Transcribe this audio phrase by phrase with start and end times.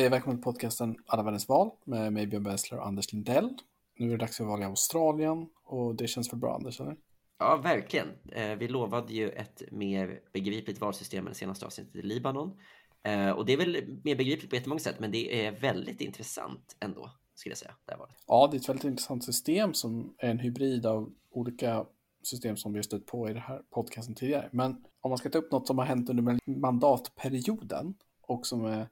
[0.00, 3.54] Hej och välkommen till podcasten Alla världens val med mig Björn Bensler och Anders Lindell.
[3.98, 6.96] Nu är det dags för val i Australien och det känns väl bra Anders, eller?
[7.38, 8.08] Ja, verkligen.
[8.32, 12.56] Eh, vi lovade ju ett mer begripligt valsystem än senaste avsnittet i Libanon.
[13.02, 16.76] Eh, och det är väl mer begripligt på jättemånga sätt, men det är väldigt intressant
[16.80, 17.74] ändå, skulle jag säga.
[17.84, 18.16] Det valet.
[18.26, 21.86] Ja, det är ett väldigt intressant system som är en hybrid av olika
[22.22, 24.48] system som vi har stött på i den här podcasten tidigare.
[24.52, 28.88] Men om man ska ta upp något som har hänt under mandatperioden och som är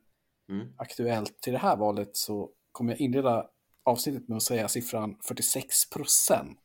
[0.48, 0.68] Mm.
[0.76, 3.46] aktuellt till det här valet så kommer jag inleda
[3.84, 6.58] avsnittet med att säga siffran 46 procent.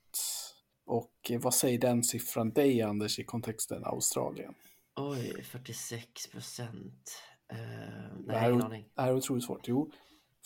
[0.86, 4.54] Och eh, vad säger den siffran dig, Anders, i kontexten Australien?
[4.96, 7.20] Oj, 46 procent.
[7.54, 8.86] Uh, Det nej, här, ingen är, aning.
[8.96, 9.67] det här är otroligt svårt.
[9.67, 9.92] Jo,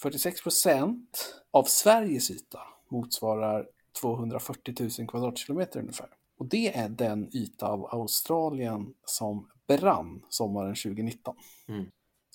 [0.01, 3.67] 46 procent av Sveriges yta motsvarar
[4.01, 6.09] 240 000 kvadratkilometer ungefär.
[6.37, 11.35] Och det är den yta av Australien som brann sommaren 2019.
[11.67, 11.85] Mm.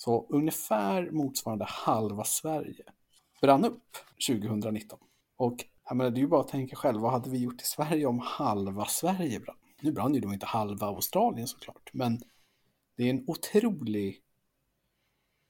[0.03, 2.83] Så ungefär motsvarande halva Sverige
[3.41, 4.99] brann upp 2019.
[5.37, 7.65] Och jag menar, det är ju bara att tänka själv, vad hade vi gjort i
[7.65, 9.55] Sverige om halva Sverige brann?
[9.81, 12.21] Nu brann ju då inte halva Australien såklart, men
[12.97, 14.21] det är en otrolig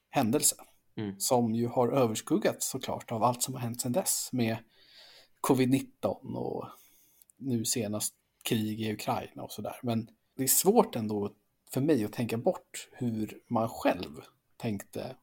[0.09, 0.55] händelse
[0.95, 1.19] Mm.
[1.19, 4.57] som ju har överskuggats såklart av allt som har hänt sedan dess med
[5.41, 6.65] covid-19 och
[7.37, 9.79] nu senast krig i Ukraina och sådär.
[9.83, 11.33] Men det är svårt ändå
[11.71, 14.21] för mig att tänka bort hur man själv
[14.57, 15.15] tänkte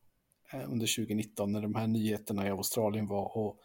[0.52, 3.60] eh, under 2019 när de här nyheterna i Australien var och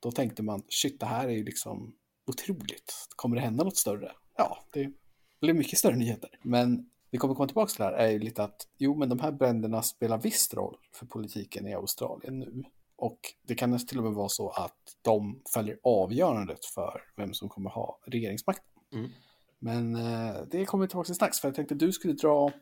[0.00, 1.94] då tänkte man shit det här är ju liksom
[2.26, 2.94] otroligt.
[3.16, 4.12] Kommer det hända något större?
[4.36, 4.92] Ja, det
[5.40, 6.30] blev mycket större nyheter.
[6.42, 9.20] Men vi kommer komma tillbaka till det här är ju lite att jo, men de
[9.20, 12.64] här bränderna spelar visst roll för politiken i Australien nu.
[12.96, 17.48] Och det kan till och med vara så att de fäller avgörandet för vem som
[17.48, 18.82] kommer ha regeringsmakten.
[18.92, 19.10] Mm.
[19.58, 22.52] Men eh, det kommer vi tillbaka till strax, för jag tänkte att du skulle dra,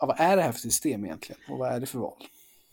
[0.00, 1.40] ja, vad är det här för system egentligen?
[1.48, 2.26] Och vad är det för val?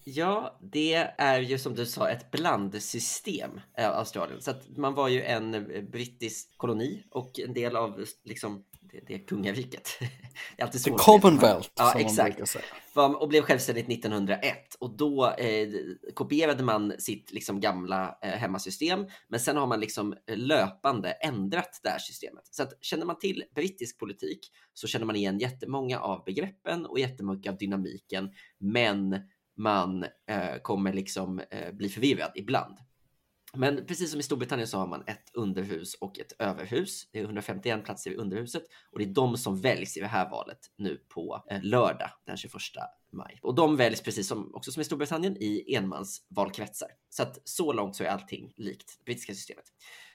[0.04, 4.42] Ja, det är ju som du sa ett blandsystem, eh, Australien.
[4.42, 8.64] Så att man var ju en eh, brittisk koloni och en del av liksom
[9.08, 9.90] det, kungariket.
[10.56, 11.02] Det är alltid The svårt.
[11.02, 12.50] Commonwealth, Ja, som exakt.
[12.50, 12.64] säga.
[12.96, 15.68] Och blev självständigt 1901 och då eh,
[16.14, 21.90] kopierade man sitt liksom gamla eh, hemmasystem men sen har man liksom löpande ändrat det
[21.90, 22.44] här systemet.
[22.52, 24.40] Så att känner man till brittisk politik
[24.74, 29.16] så känner man igen jättemånga av begreppen och jättemycket av dynamiken men
[29.58, 32.78] man eh, kommer liksom eh, bli förvirrad ibland.
[33.54, 37.10] Men precis som i Storbritannien så har man ett underhus och ett överhus.
[37.12, 40.30] Det är 151 platser i underhuset och det är de som väljs i det här
[40.30, 42.54] valet nu på eh, lördag den 21
[43.12, 43.40] maj.
[43.42, 46.90] Och de väljs precis som också som i Storbritannien i enmansvalkretsar.
[47.10, 49.66] Så att så långt så är allting likt det brittiska systemet.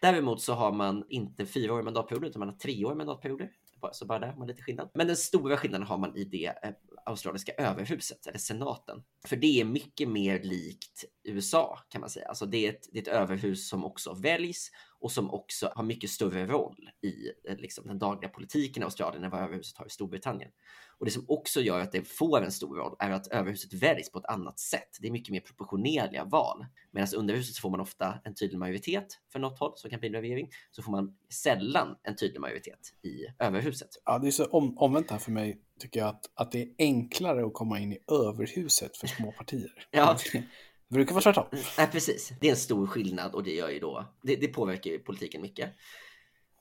[0.00, 3.50] Däremot så har man inte fyraåriga mandatperioder utan man har treåriga mandatperioder.
[3.92, 4.90] Så bara där har man lite skillnad.
[4.94, 6.72] Men den stora skillnaden har man i det eh,
[7.06, 9.02] australiska överhuset, eller senaten.
[9.26, 12.28] För det är mycket mer likt USA kan man säga.
[12.28, 14.70] Alltså det är ett, det är ett överhus som också väljs
[15.02, 19.24] och som också har mycket större roll i eh, liksom, den dagliga politiken i Australien
[19.24, 20.50] än vad överhuset har i Storbritannien.
[20.98, 24.10] Och det som också gör att det får en stor roll är att överhuset väljs
[24.10, 24.88] på ett annat sätt.
[25.00, 26.66] Det är mycket mer proportionerliga val.
[26.90, 30.14] Medan underhuset får man ofta en tydlig majoritet för något håll som kan bli en
[30.14, 30.50] regering.
[30.70, 33.88] Så får man sällan en tydlig majoritet i överhuset.
[34.04, 36.68] Ja, det är så om, omvänt här för mig, tycker jag, att, att det är
[36.78, 39.86] enklare att komma in i överhuset för små partier.
[39.90, 40.18] Ja.
[40.92, 41.46] Det brukar vara tvärtom.
[41.52, 42.32] Mm, nej, precis.
[42.40, 45.42] Det är en stor skillnad och det gör ju då, det, det påverkar ju politiken
[45.42, 45.70] mycket.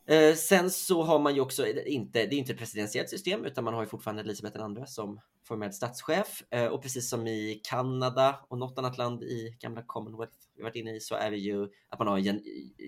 [0.08, 3.64] Eh, sen så har man ju också inte, det är inte ett presidentiellt system utan
[3.64, 8.40] man har ju fortfarande Elisabeth II som formell statschef eh, och precis som i Kanada
[8.48, 11.68] och något annat land i gamla Commonwealth vi varit inne i så är det ju
[11.90, 12.42] att man har en gen,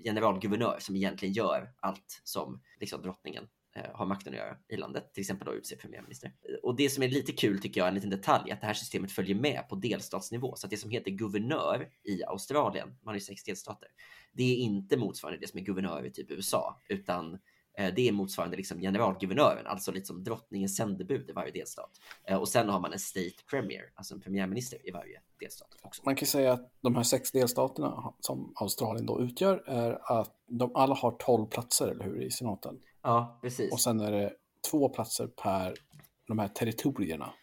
[0.04, 5.14] generalguvernör som egentligen gör allt som liksom drottningen Eh, har makten att göra i landet,
[5.14, 6.32] till exempel då utse premiärminister.
[6.64, 9.12] Och det som är lite kul tycker jag, en liten detalj, att det här systemet
[9.12, 10.56] följer med på delstatsnivå.
[10.56, 13.88] Så att det som heter guvernör i Australien, man har ju sex delstater,
[14.32, 17.34] det är inte motsvarande det som är guvernör i typ USA, utan
[17.78, 21.92] eh, det är motsvarande liksom generalguvernören, alltså lite som drottningens sändebud i varje delstat.
[22.28, 26.02] Eh, och sen har man en state premier, alltså en premiärminister i varje delstat också.
[26.06, 30.76] Man kan säga att de här sex delstaterna som Australien då utgör är att de
[30.76, 32.80] alla har 12 platser, eller hur, i senaten.
[33.04, 33.74] Ja, precis.
[33.74, 34.34] Och sen är det
[34.72, 35.74] två platser per
[36.28, 37.34] de här territorierna.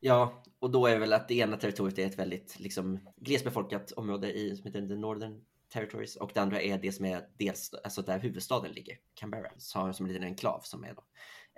[0.00, 4.32] Ja, och då är väl att det ena territoriet är ett väldigt liksom, glesbefolkat område
[4.32, 8.02] i, som heter The Northern Territories och det andra är det som är dels, alltså
[8.02, 11.04] där huvudstaden ligger, Canberra, så har som en liten enklav som är då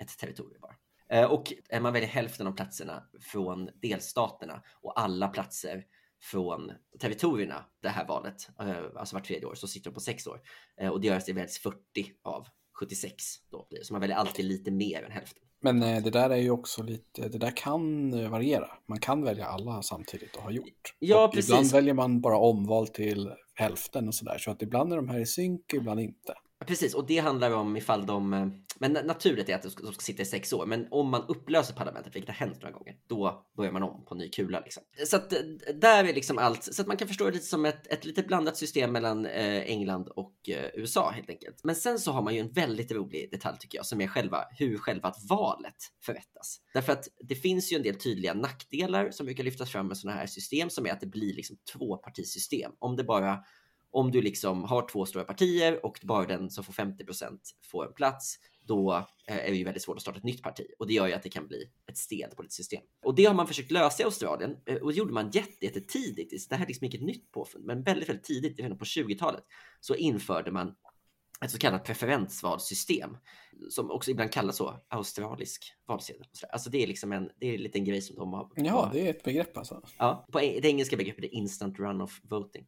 [0.02, 0.76] ett territorium bara.
[1.08, 5.84] Eh, Och man väljer hälften av platserna från delstaterna och alla platser
[6.22, 10.26] från territorierna det här valet, eh, alltså vart tredje år, så sitter de på sex
[10.26, 10.40] år.
[10.80, 11.76] Eh, Och det gör att det väljs 40
[12.22, 12.46] av
[12.80, 13.82] 76 då blir.
[13.82, 15.42] Så man väljer alltid lite mer än hälften.
[15.60, 18.68] Men eh, det där är ju också lite, det där kan eh, variera.
[18.88, 20.94] Man kan välja alla samtidigt och ha gjort.
[20.98, 21.50] Ja, och precis.
[21.50, 24.38] Ibland väljer man bara omval till hälften och sådär.
[24.38, 26.34] Så att ibland är de här i synk, ibland inte.
[26.64, 28.32] Precis, och det handlar om ifall de...
[28.32, 28.46] Eh,
[28.78, 31.24] men naturligt är att de ska, de ska sitta i sex år, men om man
[31.28, 34.60] upplöser parlamentet, vilket har hänt några gånger, då börjar man om på ny kula.
[34.60, 34.82] Liksom.
[35.06, 35.38] Så att eh,
[35.74, 38.22] där är liksom allt, så att man kan förstå det lite som ett, ett lite
[38.22, 41.60] blandat system mellan eh, England och eh, USA helt enkelt.
[41.64, 44.44] Men sen så har man ju en väldigt rolig detalj tycker jag, som är själva
[44.50, 46.60] hur själva valet förrättas.
[46.74, 50.18] Därför att det finns ju en del tydliga nackdelar som brukar lyftas fram med sådana
[50.18, 52.72] här system, som är att det blir liksom tvåpartisystem.
[52.78, 53.38] Om det bara
[53.96, 57.38] om du liksom har två stora partier och bara den som får 50%
[57.70, 58.94] får en plats, då
[59.28, 61.12] eh, är det ju väldigt svårt att starta ett nytt parti och det gör ju
[61.12, 62.82] att det kan bli ett stelt system.
[63.04, 65.50] Och det har man försökt lösa i Australien eh, och det gjorde man jätte.
[65.60, 69.44] Det här är liksom inget nytt påfund, men väldigt, väldigt tidigt, redan på 20-talet,
[69.80, 70.74] så införde man
[71.44, 73.16] ett så kallat preferensvalssystem
[73.70, 76.26] som också ibland kallas så, australisk valsedel.
[76.50, 78.50] Alltså det är liksom en, det är en liten grej som de har.
[78.54, 79.82] Ja, det är ett begrepp alltså.
[79.98, 82.66] Ja, på det engelska begreppet är instant run-off voting.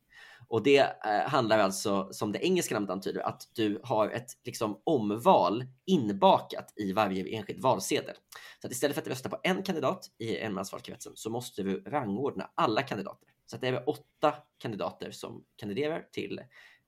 [0.49, 4.81] Och det eh, handlar alltså, som det engelska namnet antyder, att du har ett liksom,
[4.85, 8.15] omval inbakat i varje enskild valsedel.
[8.61, 12.51] Så att istället för att rösta på en kandidat i enmansvalkretsen så måste du rangordna
[12.55, 13.29] alla kandidater.
[13.47, 16.39] Så att det är åtta kandidater som kandiderar till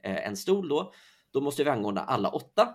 [0.04, 0.92] eh, en stol då.
[1.32, 2.74] Då måste vi rangordna alla åtta.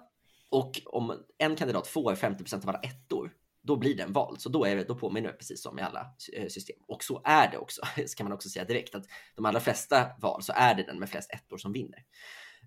[0.50, 4.42] Och om en kandidat får 50% av alla ettor, då blir den vald.
[4.42, 6.78] Så då, är det, då påminner det precis som i alla eh, system.
[6.88, 9.06] Och så är det också, ska man också säga direkt, att
[9.36, 12.04] de allra flesta val så är det den med flest ettor som vinner.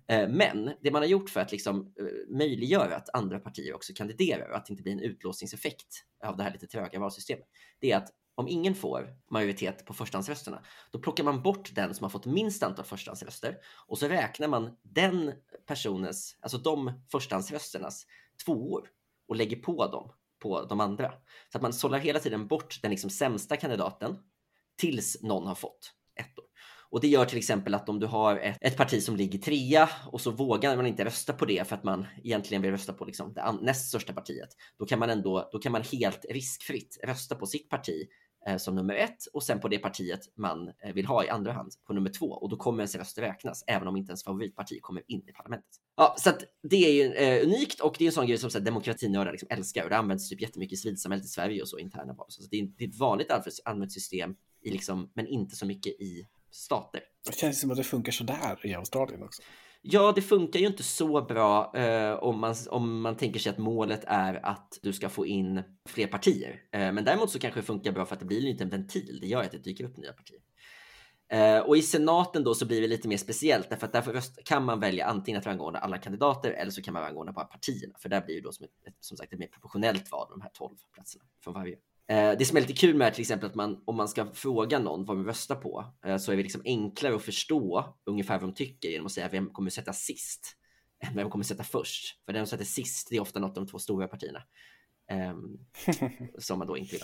[0.07, 3.93] Eh, men det man har gjort för att liksom eh, möjliggöra att andra partier också
[3.95, 7.47] kandiderar och att det inte blir en utlåsningseffekt av det här lite tröga valsystemet,
[7.79, 8.09] det är att
[8.39, 12.63] om ingen får majoritet på förstahandsrösterna, då plockar man bort den som har fått minst
[12.63, 13.57] antal förstahandsröster
[13.87, 15.33] och så räknar man den
[15.67, 18.05] personens, alltså de förstahandsrösternas
[18.45, 18.87] tvåor
[19.27, 21.13] och lägger på dem på de andra.
[21.51, 24.17] Så att man sållar hela tiden bort den liksom sämsta kandidaten
[24.77, 26.45] tills någon har fått ettor.
[26.91, 29.89] Och det gör till exempel att om du har ett, ett, parti som ligger trea
[30.11, 33.05] och så vågar man inte rösta på det för att man egentligen vill rösta på
[33.05, 34.49] liksom det näst största partiet.
[34.79, 38.07] Då kan man ändå, då kan man helt riskfritt rösta på sitt parti
[38.47, 41.51] Eh, som nummer ett och sen på det partiet man eh, vill ha i andra
[41.51, 44.79] hand på nummer två och då kommer ens röst räknas även om inte ens favoritparti
[44.81, 45.69] kommer in i parlamentet.
[45.97, 48.49] Ja, så att det är ju eh, unikt och det är en sån grej som
[48.49, 51.67] så här, demokratinördar liksom älskar och det används typ jättemycket i civilsamhället i Sverige och
[51.67, 52.25] så interna val.
[52.29, 53.31] Så det är, det är ett vanligt
[53.65, 57.01] använt system i liksom, men inte så mycket i stater.
[57.25, 59.41] Det känns som att det funkar sådär i Australien också.
[59.81, 63.57] Ja, det funkar ju inte så bra eh, om, man, om man tänker sig att
[63.57, 66.61] målet är att du ska få in fler partier.
[66.71, 69.17] Eh, men däremot så kanske det funkar bra för att det blir inte en ventil.
[69.21, 70.39] Det gör att det dyker upp nya partier.
[71.31, 74.43] Eh, och i senaten då så blir det lite mer speciellt därför att därför röst,
[74.43, 77.95] kan man välja antingen att rangordna alla kandidater eller så kan man rangordna bara partierna.
[77.99, 80.51] För där blir det då som, ett, som sagt ett mer proportionellt val de här
[80.53, 81.75] 12 platserna från varje.
[82.09, 84.79] Eh, det som är lite kul med till exempel att man om man ska fråga
[84.79, 88.49] någon vad de röstar på eh, så är det liksom enklare att förstå ungefär vad
[88.49, 90.55] de tycker genom att säga vem kommer sätta sist
[91.07, 92.25] än vem kommer sätta först.
[92.25, 94.43] För den som sätter sist det är ofta något av de två stora partierna.
[95.11, 95.59] Um,
[96.39, 97.03] som man då inte vill.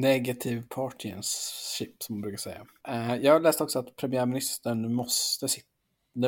[0.00, 2.66] Negative partisanship som man brukar säga.
[2.88, 5.68] Uh, jag läste också att premiärministern måste sitta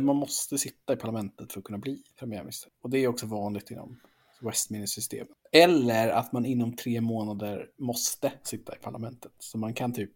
[0.00, 2.73] man måste sitta i parlamentet för att kunna bli premiärminister.
[2.83, 4.00] Och det är också vanligt inom
[4.40, 5.28] Westminster-systemet.
[5.52, 9.33] Eller att man inom tre månader måste sitta i parlamentet.
[9.38, 10.12] Så man kan typ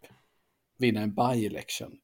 [0.78, 1.98] vinna en by-election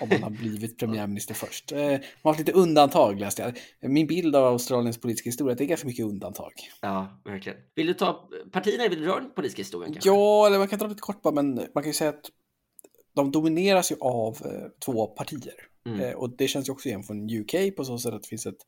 [0.00, 1.72] om man har blivit premiärminister först.
[1.72, 3.58] Eh, man har haft lite undantag läste jag.
[3.90, 6.52] Min bild av Australiens politiska historia det är ganska mycket undantag.
[6.80, 7.58] Ja, verkligen.
[7.74, 9.92] Vill du ta partierna i den politiska historien?
[9.92, 10.10] Kanske?
[10.10, 12.30] Ja, eller man kan ta lite kort bara, men man kan ju säga att
[13.14, 15.54] de domineras ju av eh, två partier.
[15.86, 16.00] Mm.
[16.00, 18.46] Eh, och det känns ju också igen från UK på så sätt att det finns
[18.46, 18.66] ett,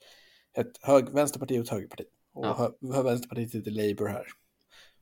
[0.59, 2.05] ett hög, vänsterparti och ett högerparti.
[2.39, 3.03] Och ja.
[3.03, 4.27] Vänsterpartiet heter Labour här.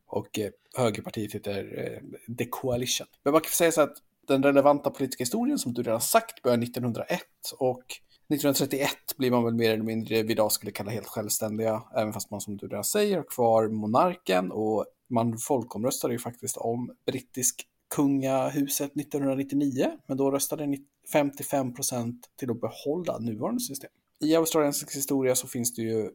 [0.07, 3.07] Och eh, högerpartiet heter eh, The Coalition.
[3.23, 3.97] Men man kan säga så att
[4.28, 7.21] den relevanta politiska historien som du redan sagt börjar 1901
[7.59, 7.85] och
[8.28, 12.31] 1931 blir man väl mer eller mindre vi idag skulle kalla helt självständiga, även fast
[12.31, 17.66] man som du redan säger har kvar monarken och man folkomröstade ju faktiskt om brittisk
[17.95, 20.76] kungahuset 1999, men då röstade
[21.12, 26.11] 55 procent till att behålla nuvarande system i australiensisk historia så finns det ju,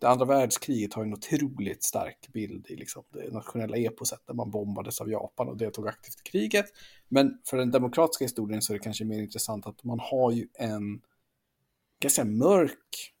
[0.00, 4.50] det andra världskriget har en otroligt stark bild i liksom det nationella eposet där man
[4.50, 6.66] bombades av Japan och deltog aktivt i kriget.
[7.08, 10.48] Men för den demokratiska historien så är det kanske mer intressant att man har ju
[10.54, 11.02] en
[12.00, 13.12] ganska mörk,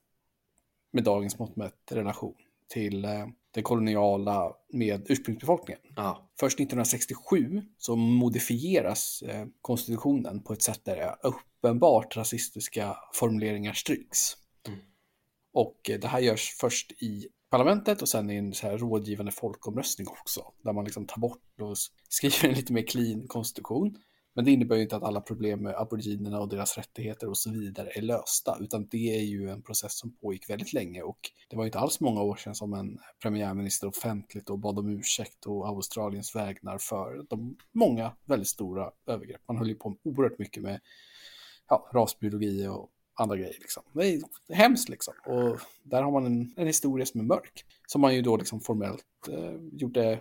[0.90, 2.34] med dagens mått mätt, relation
[2.68, 5.82] till eh, den koloniala med ursprungsbefolkningen.
[5.96, 6.30] Ja.
[6.40, 14.36] Först 1967 så modifieras eh, konstitutionen på ett sätt där uppenbart rasistiska formuleringar stryks.
[14.68, 14.80] Mm.
[15.52, 19.32] Och eh, det här görs först i parlamentet och sen i en så här rådgivande
[19.32, 20.52] folkomröstning också.
[20.64, 21.76] Där man liksom tar bort och
[22.08, 23.98] skriver en lite mer clean konstitution.
[24.34, 27.50] Men det innebär ju inte att alla problem med aboriginerna och deras rättigheter och så
[27.50, 31.18] vidare är lösta, utan det är ju en process som pågick väldigt länge och
[31.50, 35.46] det var inte alls många år sedan som en premiärminister offentligt och bad om ursäkt
[35.46, 39.40] och Australiens vägnar för de många väldigt stora övergrepp.
[39.48, 40.80] Man höll ju på oerhört mycket med
[41.68, 43.56] ja, rasbiologi och andra grejer.
[43.60, 43.82] Liksom.
[43.92, 44.22] Det är
[44.54, 45.14] hemskt liksom.
[45.26, 47.64] Och där har man en, en historia som är mörk.
[47.86, 50.20] Som man ju då liksom formellt eh, gjorde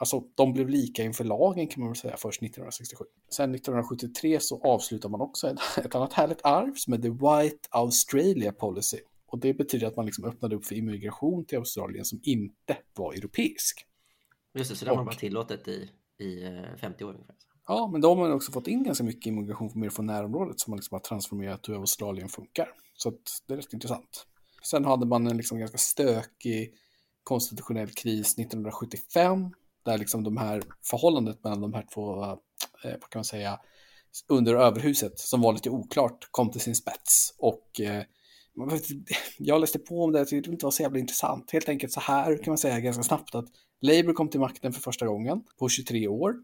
[0.00, 3.04] Alltså de blev lika inför lagen kan man väl säga först 1967.
[3.30, 7.68] Sen 1973 så avslutar man också ett, ett annat härligt arv som är The White
[7.70, 8.98] Australia Policy.
[9.26, 13.12] Och det betyder att man liksom öppnade upp för immigration till Australien som inte var
[13.12, 13.86] europeisk.
[14.54, 16.40] Just det, så det har man bara tillåtet i, i
[16.80, 17.36] 50 eh, år ungefär.
[17.66, 20.70] Ja, men då har man också fått in ganska mycket immigration mer från närområdet som
[20.70, 22.68] man liksom har transformerat hur Australien funkar.
[22.94, 23.12] Så
[23.46, 24.26] det är rätt intressant.
[24.62, 26.74] Sen hade man en liksom ganska stökig
[27.22, 29.54] konstitutionell kris 1975
[29.88, 32.36] där liksom de här förhållandet mellan de här två, eh,
[32.82, 33.60] vad kan man säga,
[34.28, 37.34] under och överhuset som var lite oklart kom till sin spets.
[37.38, 38.02] Och eh,
[39.38, 41.50] jag läste på om det, jag tyckte det inte var så jävla intressant.
[41.50, 43.46] Helt enkelt så här kan man säga ganska snabbt att
[43.80, 46.34] Labour kom till makten för första gången på 23 år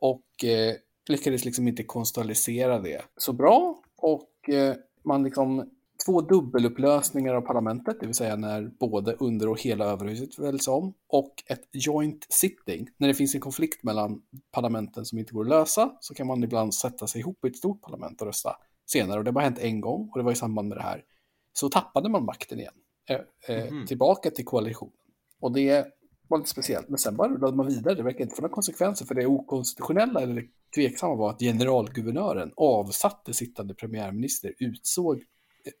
[0.00, 0.74] och eh,
[1.08, 3.82] lyckades liksom inte konstalisera det så bra.
[3.96, 5.70] Och eh, man liksom
[6.06, 10.94] två dubbelupplösningar av parlamentet, det vill säga när både under och hela överhuset väljs om,
[11.08, 12.88] och ett joint sitting.
[12.96, 16.44] När det finns en konflikt mellan parlamenten som inte går att lösa så kan man
[16.44, 19.18] ibland sätta sig ihop i ett stort parlament och rösta senare.
[19.18, 21.02] Och det har bara hänt en gång och det var i samband med det här.
[21.52, 22.74] Så tappade man makten igen,
[23.08, 23.86] eh, eh, mm.
[23.86, 24.92] tillbaka till koalitionen.
[25.40, 25.86] Och det
[26.28, 27.94] var lite speciellt, men sen bara rullade man vidare.
[27.94, 32.52] Det verkar inte få några konsekvenser för det okonstitutionella eller det tveksamma var att generalguvernören
[32.56, 35.22] avsatte sittande premiärminister, utsåg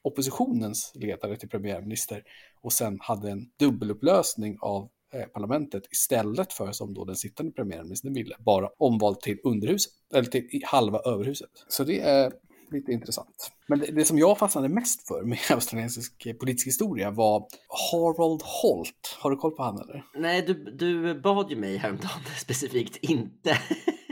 [0.02, 2.22] oppositionens ledare till premiärminister
[2.62, 8.14] och sen hade en dubbelupplösning av eh, parlamentet istället för som då den sittande premiärministern
[8.14, 11.50] ville, bara omvald till underhuset, eller till halva överhuset.
[11.68, 12.32] Så det är
[12.70, 13.52] lite intressant.
[13.66, 17.46] Men det, det som jag fastnade mest för med australiensisk politisk historia var
[17.92, 19.16] Harold Holt.
[19.18, 20.04] Har du koll på han eller?
[20.14, 23.58] Nej, du, du bad ju mig häromdagen specifikt inte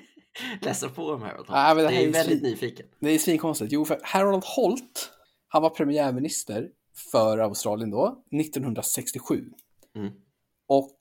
[0.60, 1.50] läsa på om Harold Holt.
[1.50, 2.86] Nej, det, det är, är väldigt nyfiken.
[3.00, 3.72] Det är svinkonstigt.
[3.72, 5.10] Jo, för Harold Holt
[5.54, 6.68] han var premiärminister
[7.12, 9.44] för Australien då, 1967.
[9.96, 10.12] Mm.
[10.68, 10.98] Och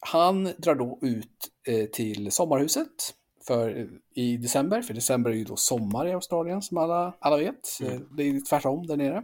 [0.00, 3.14] han drar då ut eh, till sommarhuset
[3.46, 7.36] för, eh, i december, för december är ju då sommar i Australien som alla, alla
[7.36, 7.78] vet.
[7.80, 7.92] Mm.
[7.92, 9.22] Eh, det är tvärtom där nere.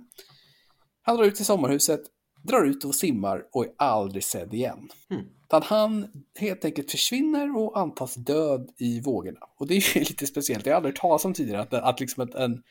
[1.03, 2.01] Han drar ut till sommarhuset,
[2.43, 4.89] drar ut och simmar och är aldrig sedd igen.
[5.11, 5.25] Mm.
[5.45, 6.07] Utan han
[6.39, 9.41] helt enkelt försvinner och antas död i vågorna.
[9.57, 12.23] Och det är ju lite speciellt, jag har aldrig talat om tidigare att, att liksom
[12.23, 12.63] en, en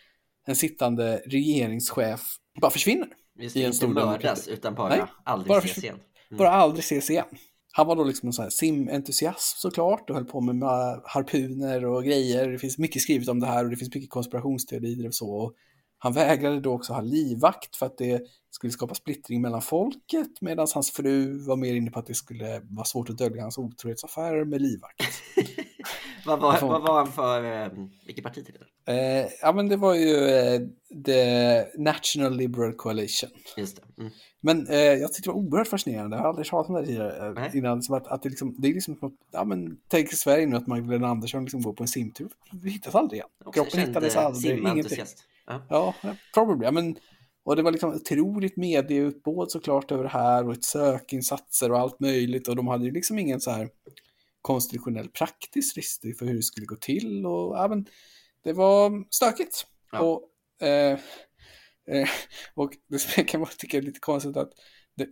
[0.56, 2.22] sittande regeringschef
[2.62, 3.08] bara försvinner.
[3.40, 5.96] Just i en inte mördas utan bara Nej, aldrig bara ses igen.
[5.96, 6.38] Mm.
[6.38, 7.26] Bara aldrig ses igen.
[7.72, 10.64] Han var då liksom en sån här simentusiast såklart och höll på med
[11.04, 12.48] harpuner och grejer.
[12.48, 15.30] Det finns mycket skrivet om det här och det finns mycket konspirationsteorier och så.
[15.30, 15.54] Och
[16.00, 20.68] han vägrade då också ha livvakt för att det skulle skapa splittring mellan folket medan
[20.74, 24.46] hans fru var mer inne på att det skulle vara svårt att dölja hans otrohetsaffärer
[24.46, 25.04] med livvakt.
[26.26, 27.70] vad, var, vad var han för, eh,
[28.06, 28.92] vilket parti till det?
[28.94, 30.62] Eh, ja men det var ju eh,
[31.06, 33.30] The National Liberal Coalition.
[33.58, 34.02] Just det.
[34.02, 34.12] Mm.
[34.42, 37.46] Men eh, jag tyckte det var oerhört fascinerande, jag har aldrig pratat om det tidigare
[37.46, 40.56] eh, innan, som att, att det, liksom, det är liksom ja men tänk Sverige nu
[40.56, 43.54] att Magdalena Andersson liksom går på en simtur, vi hittas aldrig igen.
[43.54, 45.06] Kroppen hittades aldrig, ingenting.
[45.50, 46.96] Ja, ja probably, men
[47.44, 52.00] och det var liksom otroligt medieutbåd såklart över det här och ett sökinsatser och allt
[52.00, 53.70] möjligt och de hade ju liksom ingen så här
[54.42, 57.86] konstitutionell praktisk risk för hur det skulle gå till och ja, men
[58.44, 59.66] det var stökigt.
[59.92, 60.00] Ja.
[60.00, 60.32] Och,
[60.68, 61.00] eh,
[61.92, 62.10] eh,
[62.56, 64.52] och det kan man tycka är lite konstigt att
[64.96, 65.08] det,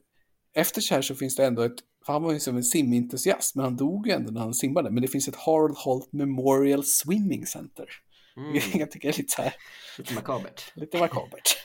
[0.53, 3.56] efter så här så finns det ändå ett, för han var ju som en simentusiast
[3.56, 6.84] men han dog ju ändå när han simmade, men det finns ett Harold Holt Memorial
[6.84, 7.89] Swimming Center.
[8.38, 8.53] Mm.
[8.79, 9.53] Jag tycker det är lite så här.
[9.98, 10.72] Lite makabert.
[10.75, 11.58] lite makabert.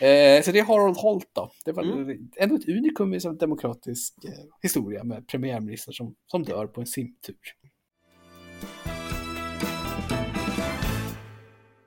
[0.00, 1.50] eh, så det är Harold Holt då.
[1.64, 2.28] Det var mm.
[2.36, 4.30] ändå ett unikum i demokratisk eh,
[4.62, 7.36] historia med premiärminister som, som dör på en simtur.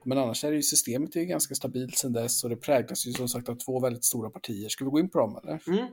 [0.06, 3.08] Men annars är det ju systemet är ju ganska stabilt sedan dess och det präglas
[3.08, 4.70] ju som sagt av två väldigt stora partier.
[4.70, 5.62] Ska vi gå in på dem eller?
[5.68, 5.88] Mm.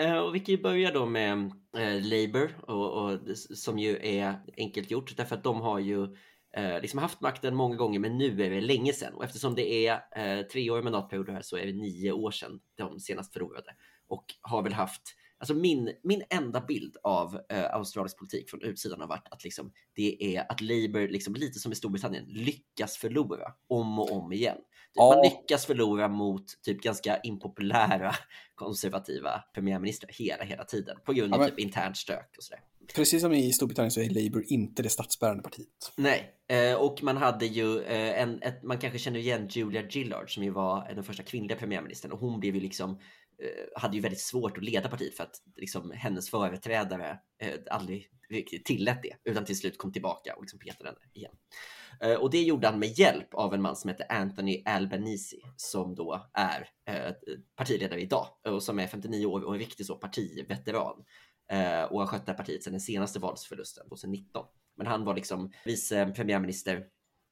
[0.00, 1.32] Eh, och vi kan ju börja då med
[1.76, 6.08] eh, Labour och, och, som ju är enkelt gjort därför att de har ju
[6.56, 9.14] eh, liksom haft makten många gånger, men nu är det länge sedan.
[9.14, 13.00] Och eftersom det är eh, treåriga mandatperioder här så är det nio år sedan de
[13.00, 13.70] senast förlorade
[14.08, 15.02] och har väl haft
[15.38, 19.72] Alltså min, min enda bild av eh, australisk politik från utsidan har varit att liksom,
[19.94, 24.56] det är att Labour, liksom, lite som i Storbritannien, lyckas förlora om och om igen.
[24.94, 25.14] Ja.
[25.14, 28.14] Man lyckas förlora mot typ ganska impopulära
[28.54, 31.50] konservativa premiärministrar hela, hela tiden på grund av ja, men...
[31.50, 32.60] typ internt stök och sådär.
[32.94, 35.92] Precis som i Storbritannien så är Labour inte det statsbärande partiet.
[35.96, 40.34] Nej, eh, och man hade ju eh, en, ett, man kanske känner igen Julia Gillard
[40.34, 42.98] som ju var den första kvinnliga premiärministern och hon blev ju liksom
[43.42, 48.10] Eh, hade ju väldigt svårt att leda partiet för att liksom, hennes företrädare eh, aldrig
[48.28, 51.32] riktigt tillät det, utan till slut kom tillbaka och liksom petade henne igen.
[52.00, 55.94] Eh, och det gjorde han med hjälp av en man som heter Anthony Albanese som
[55.94, 57.12] då är eh,
[57.56, 61.04] partiledare idag och som är 59 år och en riktig så partiveteran
[61.50, 64.44] eh, och har skött det här partiet sedan den senaste valsförlusten 2019.
[64.76, 66.86] Men han var liksom vice premiärminister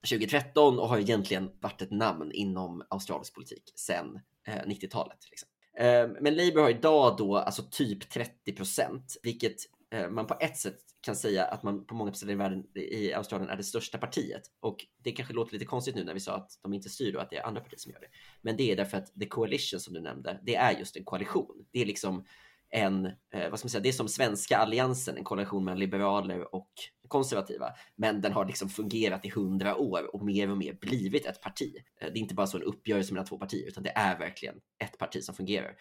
[0.08, 5.18] 2013 och har egentligen varit ett namn inom australisk politik sedan eh, 90-talet.
[5.30, 5.48] Liksom.
[5.78, 9.56] Eh, men Labour har idag då alltså typ 30 procent, vilket
[9.90, 13.12] eh, man på ett sätt kan säga att man på många ställen i världen i
[13.12, 14.42] Australien är det största partiet.
[14.60, 17.22] Och det kanske låter lite konstigt nu när vi sa att de inte styr och
[17.22, 18.08] att det är andra partier som gör det.
[18.42, 21.66] Men det är därför att the coalition som du nämnde, det är just en koalition.
[21.72, 22.24] Det är liksom
[22.74, 26.54] en, eh, vad ska man säga, det är som svenska alliansen, en koalition mellan liberaler
[26.54, 26.68] och
[27.08, 27.72] konservativa.
[27.96, 31.74] Men den har liksom fungerat i hundra år och mer och mer blivit ett parti.
[32.00, 34.54] Eh, det är inte bara så en uppgörelse mellan två partier, utan det är verkligen
[34.84, 35.74] ett parti som fungerar.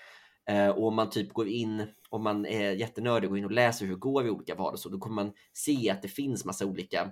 [0.50, 3.52] Eh, och om man typ går in, om man är jättenördig och går in och
[3.52, 6.08] läser hur det går i olika val och så, då kommer man se att det
[6.08, 7.12] finns massa olika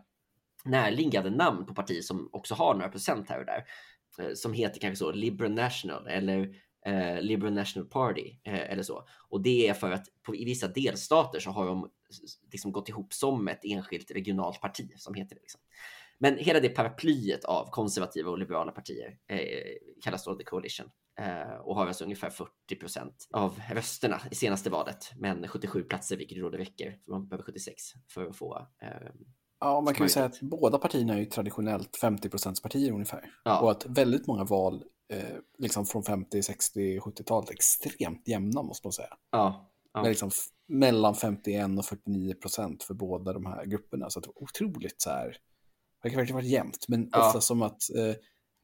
[0.66, 3.64] närliggande namn på partier som också har några procent här och där.
[4.20, 9.04] Eh, som heter kanske så Liberal National eller eh, Liberal National Party eh, eller så.
[9.30, 11.90] Och det är för att på, i vissa delstater så har de
[12.52, 15.42] liksom gått ihop som ett enskilt regionalt parti som heter det.
[15.42, 15.62] Liksom.
[16.20, 19.40] Men hela det paraplyet av konservativa och liberala partier eh,
[20.04, 24.70] kallas då The Coalition eh, och har alltså ungefär 40 procent av rösterna i senaste
[24.70, 26.98] valet, men 77 platser, vilket då det räcker.
[27.06, 27.84] För man behöver 76
[28.14, 29.12] för att få eh,
[29.64, 32.30] Ja, man kan ju säga att båda partierna är ju traditionellt 50
[32.64, 33.32] partier ungefär.
[33.44, 33.60] Ja.
[33.60, 38.94] Och att väldigt många val eh, liksom från 50, 60, 70-talet extremt jämna måste man
[38.94, 39.18] säga.
[39.32, 39.72] Ja.
[39.94, 40.02] ja.
[40.02, 40.32] Med liksom
[40.68, 44.10] mellan 51 och 49 procent för båda de här grupperna.
[44.10, 45.38] Så det var otroligt så här,
[46.04, 47.28] det har verkligen varit jämnt, men ja.
[47.28, 48.16] ofta som att eh,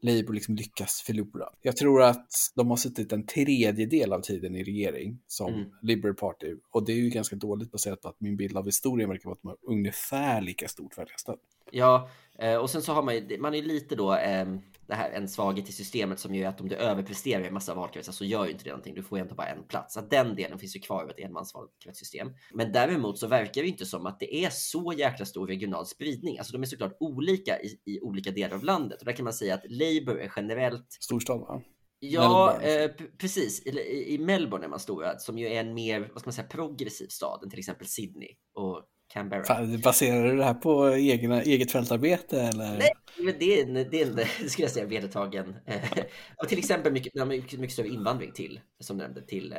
[0.02, 1.50] Labour liksom lyckas förlora.
[1.62, 5.70] Jag tror att de har suttit en tredjedel av tiden i regering som mm.
[5.82, 9.10] Liberal Party och det är ju ganska dåligt baserat på att min bild av historien
[9.10, 11.40] verkar vara att de har ungefär lika stort väljarstöd.
[11.72, 14.46] Ja, eh, och sen så har man ju, man är lite då eh,
[14.88, 17.74] det här, en svaghet i systemet som gör att om du överpresterar i en massa
[17.74, 18.96] valkretsar så gör ju inte det någonting.
[18.96, 19.94] Du får ju ändå bara en plats.
[19.94, 22.34] Så den delen finns ju kvar av ett enmansvalkretssystem.
[22.54, 26.38] Men däremot så verkar det inte som att det är så jäkla stor regional spridning.
[26.38, 29.34] Alltså de är såklart olika i, i olika delar av landet och där kan man
[29.34, 31.62] säga att Labour är generellt Storstad va?
[32.00, 33.66] Ja, eh, precis.
[33.66, 36.48] I, I Melbourne är man stora, som ju är en mer, vad ska man säga,
[36.48, 39.44] progressiv stad än till exempel Sydney och Canberra.
[39.44, 42.78] Fan, baserar du det här på egna, eget fältarbete eller?
[42.78, 42.92] Nej,
[43.40, 45.56] det är en, det är en skulle jag säga, vedertagen.
[45.66, 46.04] Eh,
[46.38, 49.56] och till exempel mycket, mycket, mycket större invandring till, som nämnde, till,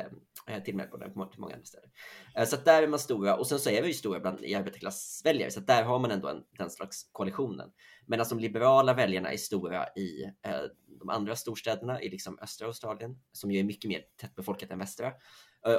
[0.47, 1.89] eh, till Melbourne på många andra ställen.
[2.35, 4.55] Eh, så där är man stora och sen så är vi ju stora bland i
[4.55, 7.69] arbetarklassväljare så där har man ändå en, den slags koalitionen.
[8.05, 10.25] Medan de liberala väljarna är stora i
[10.99, 15.11] de andra storstäderna i liksom östra Australien som ju är mycket mer tättbefolkat än västra.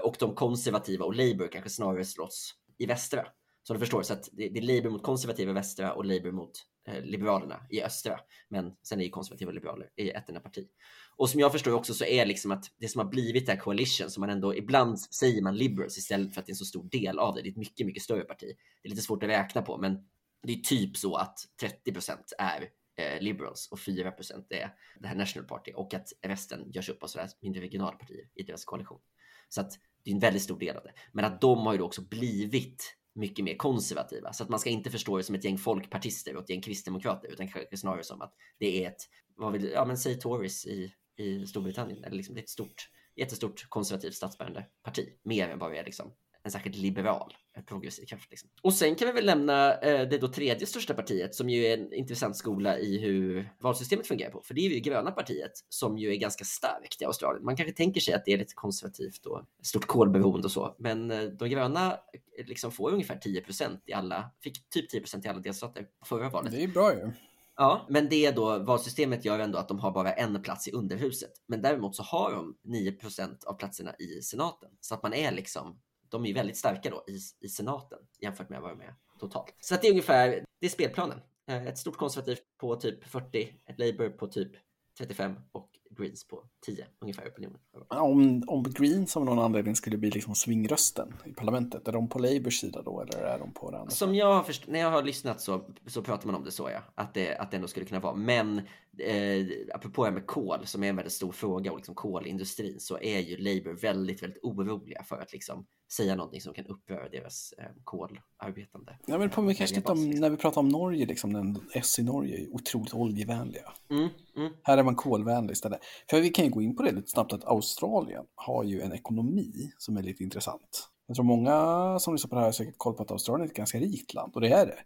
[0.03, 3.27] Och de konservativa och Labour kanske snarare slåss i västra.
[3.63, 6.53] Som du förstår, så att det, är Labour mot konservativa västra och Labour mot
[6.89, 8.21] eh, Liberalerna i östra.
[8.49, 10.69] Men sen är ju konservativa och liberaler i ett enda parti.
[11.17, 13.61] Och som jag förstår också så är liksom att det som har blivit det här
[13.61, 16.65] coalition, som man ändå ibland säger man liberals istället för att det är en så
[16.65, 17.43] stor del av det.
[17.43, 18.47] Det är ett mycket, mycket större parti.
[18.83, 19.99] Det är lite svårt att räkna på, men
[20.43, 25.09] det är typ så att 30 procent är eh, liberals och 4 procent är det
[25.09, 28.65] här national party och att resten görs upp av sådär mindre regionala partier i deras
[28.65, 29.01] koalition.
[29.49, 29.73] Så att
[30.05, 30.93] det är en väldigt stor del av det.
[31.13, 34.33] Men att de har ju då också blivit mycket mer konservativa.
[34.33, 37.29] Så att man ska inte förstå det som ett gäng folkpartister och ett gäng kristdemokrater,
[37.33, 39.03] utan kanske snarare som att det är ett,
[39.37, 42.91] vad vill, ja men säg Tories i, i Storbritannien, eller liksom det är ett stort,
[43.17, 47.35] jättestort konservativt statsbärande parti, mer än vad det är liksom en särskilt liberal
[47.71, 48.31] progressiv kraft.
[48.31, 48.51] Liksom.
[48.63, 51.79] Och sen kan vi väl nämna eh, det då tredje största partiet som ju är
[51.79, 54.43] en intressant skola i hur valsystemet fungerar på.
[54.43, 57.45] För det är ju det gröna partiet som ju är ganska starkt i Australien.
[57.45, 61.11] Man kanske tänker sig att det är lite konservativt och stort kolberoende och så, men
[61.11, 61.93] eh, de gröna
[62.39, 66.53] eh, liksom får ungefär 10% i alla, fick typ 10% i alla delstater förra valet.
[66.53, 67.11] Det är bra ju.
[67.57, 71.33] Ja, men det då valsystemet gör ändå att de har bara en plats i underhuset.
[71.47, 75.79] Men däremot så har de 9% av platserna i senaten så att man är liksom
[76.11, 79.55] de är väldigt starka då i, i senaten jämfört med vad de är totalt.
[79.61, 81.21] Så att det är ungefär, det är spelplanen.
[81.49, 84.53] Eh, ett stort konservativt på typ 40, ett Labour på typ
[84.99, 87.61] 35 och Greens på 10 ungefär opinionen.
[87.89, 92.19] Om, om Greens av någon anledning skulle bli liksom swingrösten i parlamentet, är de på
[92.19, 93.91] Labours sida då eller är de på den andra?
[93.91, 96.71] Som jag har först- när jag har lyssnat så, så pratar man om det så
[96.71, 98.15] ja, att det, att det ändå skulle kunna vara.
[98.15, 98.59] Men
[98.99, 102.81] eh, apropå det här med kol som är en väldigt stor fråga och liksom kolindustrin
[102.81, 107.09] så är ju Labour väldigt, väldigt oroliga för att liksom säga någonting som kan uppröra
[107.09, 108.99] deras eh, kolarbetande.
[109.07, 110.21] Ja, men det påminner kanske lite om liksom.
[110.21, 113.73] när vi pratar om Norge, liksom, den S i Norge är otroligt oljevänliga.
[113.91, 115.81] Mm, mm, Här är man kolvänlig istället.
[116.11, 118.93] För vi kan ju gå in på det lite snabbt att Australien har ju en
[118.93, 120.89] ekonomi som är lite intressant.
[121.07, 123.51] Jag tror många som lyssnar på det här har säkert koll på att Australien är
[123.51, 124.79] ett ganska rikt land och det är det.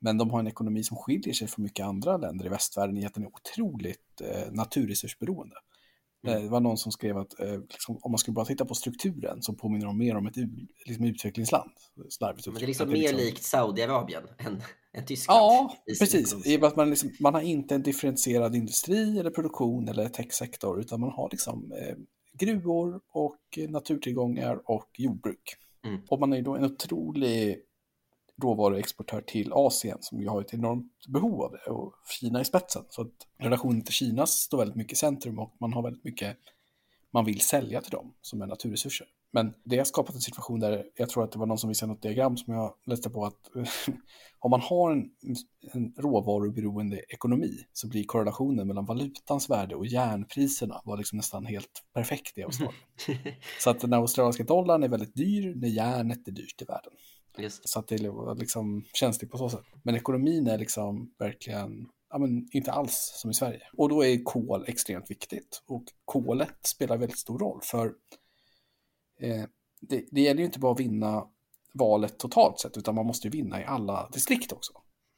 [0.00, 3.06] Men de har en ekonomi som skiljer sig från mycket andra länder i västvärlden i
[3.06, 5.54] att den är otroligt eh, naturresursberoende.
[6.26, 6.36] Mm.
[6.36, 8.74] Eh, Det var någon som skrev att eh, liksom, om man skulle bara titta på
[8.74, 10.36] strukturen så påminner de mer om ett
[10.86, 11.70] liksom utvecklingsland.
[12.08, 15.38] Slarvigt Men det är liksom mer likt Saudiarabien än, än Tyskland.
[15.38, 16.46] Ja, precis.
[16.46, 21.00] I att man, liksom, man har inte en differentierad industri eller produktion eller techsektor, utan
[21.00, 21.96] man har liksom eh,
[22.38, 25.56] gruvor och naturtillgångar och jordbruk.
[25.84, 26.00] Mm.
[26.08, 27.58] Och man är då en otrolig
[28.42, 32.84] råvaruexportör till Asien som ju har ett enormt behov av det och Kina i spetsen.
[32.88, 36.36] Så att relationen till Kina står väldigt mycket i centrum och man har väldigt mycket
[37.12, 39.06] man vill sälja till dem som är naturresurser.
[39.32, 41.92] Men det har skapat en situation där jag tror att det var någon som visade
[41.92, 43.50] något diagram som jag läste på att
[44.38, 45.10] om man har en,
[45.72, 51.84] en råvaruberoende ekonomi så blir korrelationen mellan valutans värde och järnpriserna var liksom nästan helt
[51.94, 52.82] perfekt i Australien.
[53.60, 56.92] Så att den australienska dollarn är väldigt dyr när järnet är dyrt i världen.
[57.38, 57.68] Just.
[57.68, 59.64] Så att det är liksom känsligt på så sätt.
[59.82, 63.62] Men ekonomin är liksom verkligen ja, men inte alls som i Sverige.
[63.76, 65.62] Och då är kol extremt viktigt.
[65.66, 67.86] Och kolet spelar väldigt stor roll för
[69.20, 69.44] eh,
[69.80, 71.26] det, det gäller ju inte bara att vinna
[71.72, 74.72] valet totalt sett utan man måste ju vinna i alla distrikt också.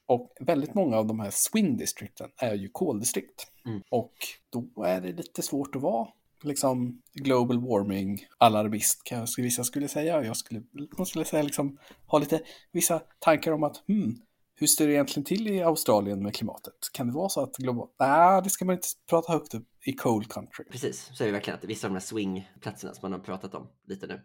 [0.06, 3.52] Och väldigt många av de här swing distrikten är ju koldistrikt.
[3.66, 3.83] Mm.
[3.90, 4.14] Och
[4.50, 6.09] då är det lite svårt att vara
[6.42, 10.24] liksom global warming alarmist kanske vissa skulle säga.
[10.24, 10.62] Jag skulle,
[10.98, 12.40] man skulle säga liksom ha lite
[12.72, 14.16] vissa tankar om att hmm,
[14.55, 16.74] hur står det egentligen till i Australien med klimatet?
[16.92, 17.94] Kan det vara så att globalt?
[17.98, 20.64] Nej, det ska man inte prata högt upp i cold country.
[20.64, 23.55] Precis, så är det verkligen att vissa av de här swingplatserna som man har pratat
[23.55, 24.20] om lite nu.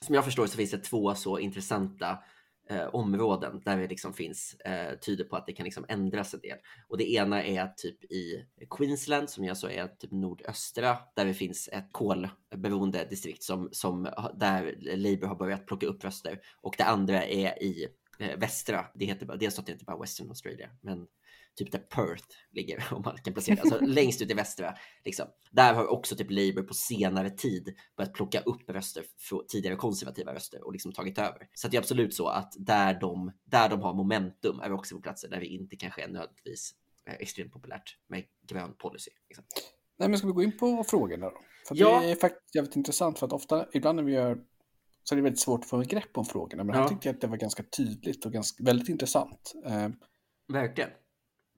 [0.00, 2.18] Som jag förstår så finns det två så intressanta
[2.70, 6.40] eh, områden där det liksom finns, eh, tyder på att det kan liksom ändras en
[6.40, 6.58] del.
[6.88, 11.24] Och det ena är typ i Queensland som jag så alltså är typ nordöstra där
[11.24, 14.02] det finns ett kolberoende distrikt som, som
[14.34, 16.40] där Labour har börjat plocka upp röster.
[16.60, 21.06] Och det andra är i eh, västra, det heter delstaten heter bara Western Australia, men
[21.56, 24.74] typ där Perth ligger om man kan placera alltså längst ut i västra.
[25.04, 25.26] Liksom.
[25.50, 30.34] Där har också typ Labour på senare tid börjat plocka upp röster från tidigare konservativa
[30.34, 31.48] röster och liksom tagit över.
[31.54, 34.74] Så att det är absolut så att där de, där de har momentum är vi
[34.74, 36.74] också på platser där vi inte kanske är nödvändigtvis
[37.06, 39.10] eh, extremt populärt med grön policy.
[39.28, 39.44] Liksom.
[39.98, 41.36] Nej, men ska vi gå in på frågorna då?
[41.68, 42.00] För Ja.
[42.00, 44.38] det är faktiskt jävligt intressant för att ofta, ibland när vi gör
[45.04, 46.64] så är det väldigt svårt att få en grepp om frågorna.
[46.64, 46.82] Men Ja.
[46.82, 49.52] här tyckte jag att det var ganska tydligt och ganska, väldigt intressant.
[49.66, 49.88] Eh,
[50.48, 50.90] Verkligen.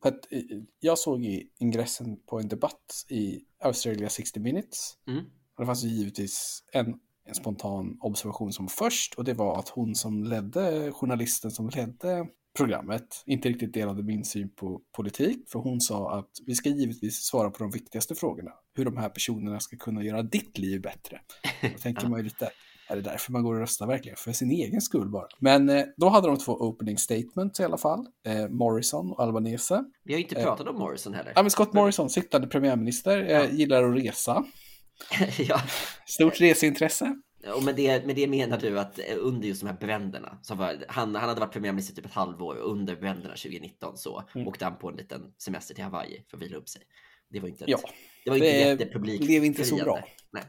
[0.04, 0.40] Att eh,
[0.80, 4.94] jag såg i ingressen på en debatt i Australia 60 minutes.
[5.06, 5.24] Mm.
[5.56, 9.14] Och det fanns ju givetvis en, en spontan observation som först.
[9.14, 14.24] Och det var att hon som ledde, journalisten som ledde programmet, inte riktigt delade min
[14.24, 15.48] syn på politik.
[15.48, 18.50] För hon sa att vi ska givetvis svara på de viktigaste frågorna.
[18.74, 21.20] Hur de här personerna ska kunna göra ditt liv bättre.
[21.62, 22.50] Då tänker man ju lite,
[22.88, 24.16] är det därför man går och röstar verkligen?
[24.16, 25.26] För sin egen skull bara.
[25.38, 28.06] Men eh, då hade de två opening statements i alla fall.
[28.26, 29.84] Eh, Morrison och Albanese.
[30.04, 30.44] Vi har ju inte Eh.
[30.44, 31.32] pratat om Morrison heller.
[31.36, 33.48] Ja, men Scott Morrison, sittande premiärminister, eh, Ja.
[33.50, 34.44] gillar att resa.
[35.38, 35.60] ja.
[36.06, 37.16] Stort reseintresse.
[37.56, 40.84] Och med det, med det menar du att eh, under just de här bränderna, var,
[40.88, 44.48] han, han hade varit premiärminister typ ett halvår och under bränderna 2019 så Mm.
[44.48, 46.82] åkte han på en liten semester till Hawaii för att vila upp sig.
[47.30, 47.78] Det var inte, ett, Ja,
[48.24, 49.20] det var inte det jättepublik.
[49.20, 50.00] blev inte så bra.
[50.32, 50.42] Nej.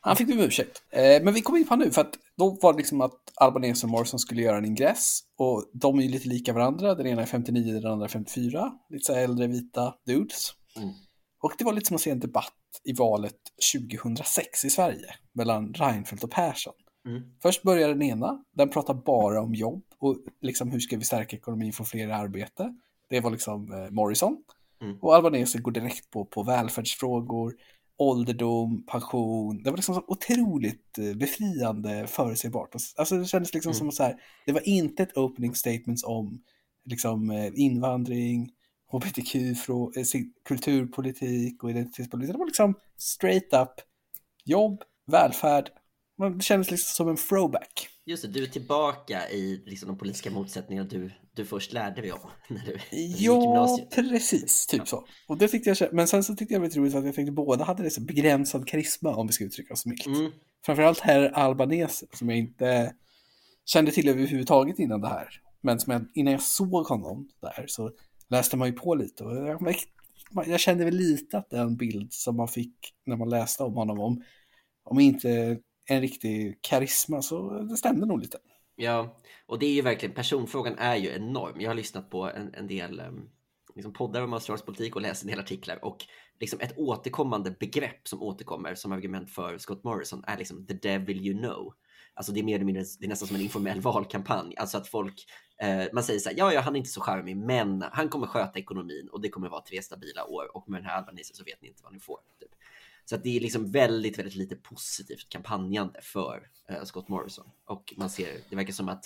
[0.00, 0.82] Han fick be om ursäkt.
[0.90, 3.86] Eh, men vi kom in på nu, för att då var det liksom att Albanese
[3.86, 5.20] och Morrison skulle göra en ingress.
[5.36, 6.94] Och de är ju lite lika varandra.
[6.94, 8.72] Den ena är 59, den andra är 54.
[8.90, 10.50] Lite så här äldre vita dudes.
[10.76, 10.90] Mm.
[11.42, 12.52] Och det var lite som att se en debatt
[12.84, 13.36] i valet
[13.74, 16.74] 2006 i Sverige mellan Reinfeldt och Persson.
[17.06, 17.22] Mm.
[17.42, 21.36] Först börjar den ena, den pratar bara om jobb och liksom hur ska vi stärka
[21.36, 22.74] ekonomin, få fler i arbete.
[23.08, 24.36] Det var liksom eh, Morrison.
[24.82, 24.98] Mm.
[25.00, 27.54] Och Albanese går direkt på, på välfärdsfrågor,
[28.00, 29.62] ålderdom, pension.
[29.62, 32.74] Det var liksom så otroligt eh, befriande, förutsägbart.
[32.96, 33.78] Alltså det kändes liksom Mm.
[33.78, 36.42] som så här, det var inte ett opening statements om
[36.84, 38.50] liksom eh, invandring,
[38.92, 40.04] hbtq, eh,
[40.44, 42.32] kulturpolitik och identitetspolitik.
[42.32, 43.72] Det var liksom straight up
[44.44, 45.70] jobb, välfärd,
[46.28, 47.88] det kändes liksom som en throwback.
[48.06, 52.12] Just det, du är tillbaka i liksom, de politiska motsättningarna du, du först lärde dig
[52.12, 52.30] om.
[52.48, 52.78] När du,
[53.24, 54.66] ja, precis.
[54.66, 55.04] Typ så.
[55.28, 57.32] Och det tyckte jag, men sen så tyckte jag det var roligt att jag tänkte
[57.32, 60.06] båda hade liksom begränsad karisma om vi ska uttrycka oss milt.
[60.06, 60.32] Mm.
[60.66, 62.94] Framförallt herr Albanese som jag inte
[63.64, 65.28] kände till överhuvudtaget innan det här.
[65.60, 67.90] Men som jag, innan jag såg honom där så
[68.28, 69.76] läste man ju på lite och jag,
[70.46, 72.74] jag kände väl lite att den bild som man fick
[73.06, 74.22] när man läste om honom om,
[74.84, 78.38] om inte en riktig karisma så det stämde nog lite.
[78.76, 81.60] Ja, och det är ju verkligen, personfrågan är ju enorm.
[81.60, 83.28] Jag har lyssnat på en, en del ehm,
[83.74, 86.04] liksom poddar om australisk politik och läst en del artiklar och
[86.40, 91.26] liksom ett återkommande begrepp som återkommer som argument för Scott Morrison är liksom the devil
[91.26, 91.74] you know.
[92.14, 94.54] Alltså det är mer eller mindre, det är nästan som en informell valkampanj.
[94.56, 95.26] Alltså att folk,
[95.62, 98.26] eh, man säger så här, ja, ja, han är inte så charmig, men han kommer
[98.26, 101.44] sköta ekonomin och det kommer vara tre stabila år och med den här Albanese så
[101.44, 102.18] vet ni inte vad ni får.
[102.40, 102.50] Typ.
[103.04, 107.94] Så att det är liksom väldigt, väldigt lite positivt kampanjande för eh, Scott Morrison och
[107.96, 109.04] man ser, det verkar som att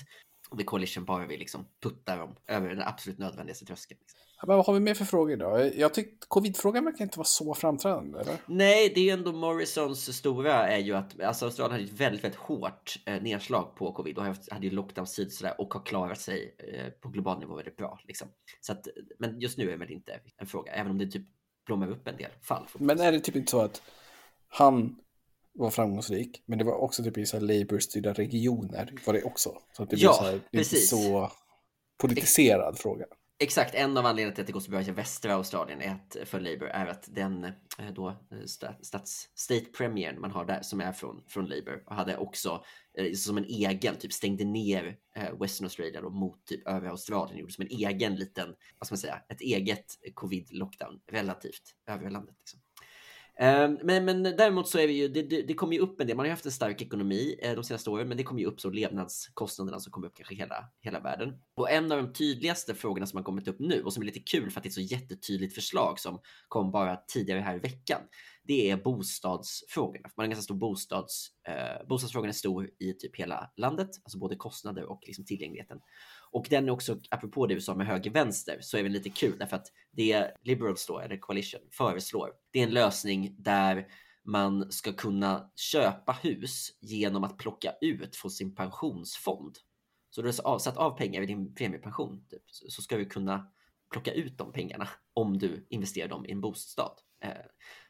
[0.59, 4.01] The Coalition bara vill liksom putta dem över den absolut nödvändigaste tröskeln.
[4.01, 4.21] Liksom.
[4.47, 5.71] Men vad har vi mer för frågor då?
[5.75, 8.37] Jag tyckte covid-frågan verkar inte vara så framträdande, eller?
[8.47, 12.25] Nej, det är ju ändå Morrisons stora är ju att alltså Australien hade ett väldigt,
[12.25, 16.57] väldigt hårt eh, nedslag på covid och hade ju lockdown-tid sådär och har klarat sig
[16.59, 18.29] eh, på global nivå väldigt bra liksom.
[18.61, 21.27] Så att, men just nu är det väl inte en fråga, även om det typ
[21.67, 22.67] blommar upp en del fall.
[22.75, 23.83] Men är det typ inte så att
[24.49, 24.97] han
[25.53, 29.59] var framgångsrik, men det var också typ i så Labour-styrda regioner var det också.
[29.73, 30.91] Så att det ja, blir så här, precis.
[30.91, 31.31] så
[32.01, 33.07] politiserad Ex fråga.
[33.39, 36.29] Exakt, en av anledningarna till att det går så bra i västra Australien är att,
[36.29, 38.45] för Labour är att den eh, då eh,
[38.83, 42.65] stats, state premiern man har där som är från, från Labour och hade också
[42.99, 44.97] eh, som en egen, typ stängde ner
[45.41, 48.99] Western Australia då mot typ övriga Australien, gjorde som en egen liten, vad ska man
[48.99, 52.37] säga, ett eget covid lockdown relativt övriga landet.
[52.39, 52.61] Liksom.
[53.39, 56.07] Ehm, men, men däremot så är vi ju, det, det, det kommer ju upp en
[56.07, 58.41] del, man har ju haft en stark ekonomi eh, de senaste åren, men det kommer
[58.41, 61.35] ju upp så levnadskostnaderna som kommer upp kanske hela, hela världen.
[61.55, 64.21] Och en av de tydligaste frågorna som har kommit upp nu och som är lite
[64.21, 67.59] kul för att det är ett så jättetydligt förslag som kom bara tidigare här i
[67.59, 68.01] veckan,
[68.45, 70.03] det är bostadsfrågorna.
[70.03, 74.19] Man har en ganska stor bostads, eh, bostadsfrågan är stor i typ hela landet, alltså
[74.19, 75.79] både kostnader och liksom tillgängligheten.
[76.35, 79.39] Och den är också, apropå det vi sa med höger-vänster, så är det lite kul
[79.39, 83.87] därför att det Liberals då, eller Coalition, föreslår, det är en lösning där
[84.25, 89.59] man ska kunna köpa hus genom att plocka ut från sin pensionsfond.
[90.11, 93.51] Så du har avsatt av pengar i din premiepension typ, så ska du kunna
[93.91, 96.99] plocka ut de pengarna om du investerar dem i en bostad.
[97.21, 97.31] Eh,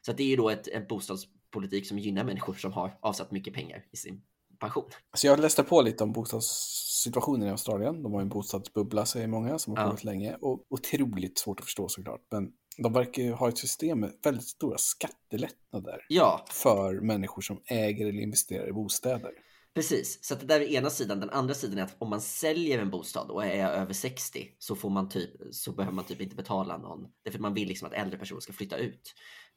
[0.01, 3.53] så det är ju då ett, en bostadspolitik som gynnar människor som har avsatt mycket
[3.53, 4.23] pengar i sin
[4.65, 4.89] pension.
[5.13, 8.03] Så jag läste på lite om bostadssituationen i Australien.
[8.03, 10.11] De har en bostadsbubbla säger många som har pågått ja.
[10.11, 12.21] länge och otroligt svårt att förstå såklart.
[12.31, 16.45] Men de verkar ju ha ett system med väldigt stora skattelättnader ja.
[16.49, 19.31] för människor som äger eller investerar i bostäder.
[19.75, 21.19] Precis, så det där är ena sidan.
[21.19, 24.75] Den andra sidan är att om man säljer en bostad och är över 60 så
[24.75, 27.07] får man typ så behöver man typ inte betala någon.
[27.23, 29.13] Därför att man vill liksom att äldre personer ska flytta ut.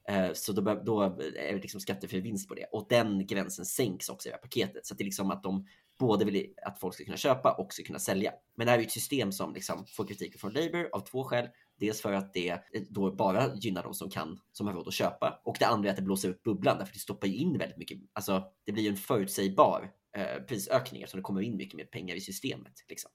[0.08, 4.08] Eh, så då, då är det liksom skattefri vinst på det och den gränsen sänks
[4.08, 5.66] också i det här paketet så att det är liksom att de
[5.98, 8.32] både vill att folk ska kunna köpa och ska kunna sälja.
[8.54, 11.48] Men det här är ett system som liksom får kritik från Labour av två skäl.
[11.80, 12.58] Dels för att det
[12.90, 15.90] då bara gynnar de som kan, som har råd att köpa och det andra är
[15.90, 17.98] att det blåser upp bubblan därför det stoppar in väldigt mycket.
[18.12, 22.14] Alltså, det blir ju en förutsägbar eh, prisökning eftersom det kommer in mycket mer pengar
[22.14, 22.72] i systemet.
[22.88, 23.10] Liksom.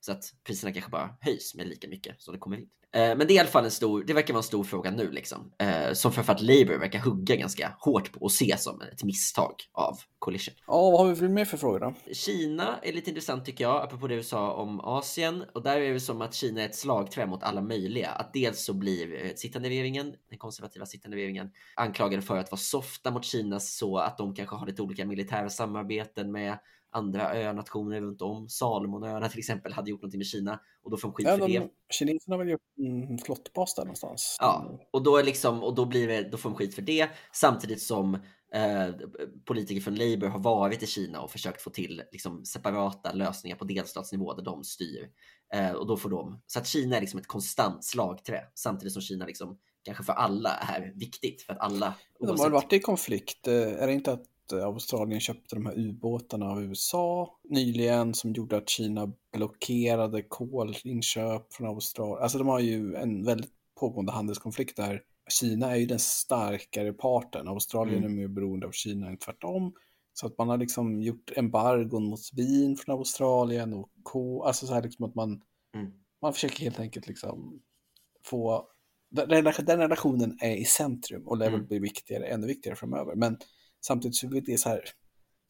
[0.00, 2.68] Så att priserna kanske bara höjs med lika mycket som det kommer in.
[2.94, 4.90] Eh, men det är i alla fall en stor, det verkar vara en stor fråga
[4.90, 5.52] nu liksom.
[5.58, 9.98] Eh, som framförallt Labour verkar hugga ganska hårt på och se som ett misstag av
[10.18, 10.54] Coalition.
[10.66, 11.94] Ja, vad har vi för mer för frågor då?
[12.12, 15.44] Kina är lite intressant tycker jag, apropå det du sa om Asien.
[15.54, 18.10] Och där är det som att Kina är ett slagträ mot alla möjliga.
[18.10, 22.58] Att dels så blir eh, sittande regeringen, den konservativa sittande regeringen, anklagade för att vara
[22.58, 26.58] softa mot Kina så att de kanske har lite olika militära samarbeten med
[26.90, 28.48] andra önationer runt om.
[28.48, 31.48] Salomonöarna till exempel hade gjort någonting med Kina och då får de skit ja, för
[31.48, 31.68] de, det.
[31.90, 32.60] Kineserna har väl gjort
[33.10, 34.36] en flottbas där någonstans.
[34.40, 37.08] Ja, och då, är liksom, och då, blir det, då får de skit för det
[37.32, 38.14] samtidigt som
[38.54, 38.88] eh,
[39.44, 43.64] politiker från Labour har varit i Kina och försökt få till liksom, separata lösningar på
[43.64, 45.08] delstatsnivå där de styr.
[45.54, 49.02] Eh, och då får de, så att Kina är liksom ett konstant slagträ samtidigt som
[49.02, 51.94] Kina liksom kanske för alla är viktigt för att alla.
[52.18, 52.36] Oavsett...
[52.36, 53.48] De har varit i konflikt.
[53.48, 58.32] Eh, är det inte att Eh, Australien köpte de här ubåtarna av USA nyligen som
[58.32, 62.22] gjorde att Kina blockerade kolinköp från Australien.
[62.22, 67.48] Alltså de har ju en väldigt pågående handelskonflikt där Kina är ju den starkare parten.
[67.48, 68.12] Australien mm.
[68.12, 69.72] är mer beroende av Kina än tvärtom.
[70.12, 74.74] Så att man har liksom gjort embargon mot vin från Australien och ko, alltså så
[74.74, 75.42] här liksom att man,
[75.74, 75.92] mm.
[76.22, 77.62] man försöker helt enkelt liksom
[78.24, 78.68] få,
[79.10, 79.28] den,
[79.66, 83.14] relationen är i centrum och lär väl bli viktigare, ännu viktigare framöver.
[83.14, 83.38] Men
[83.80, 84.80] samtidigt så är det så här,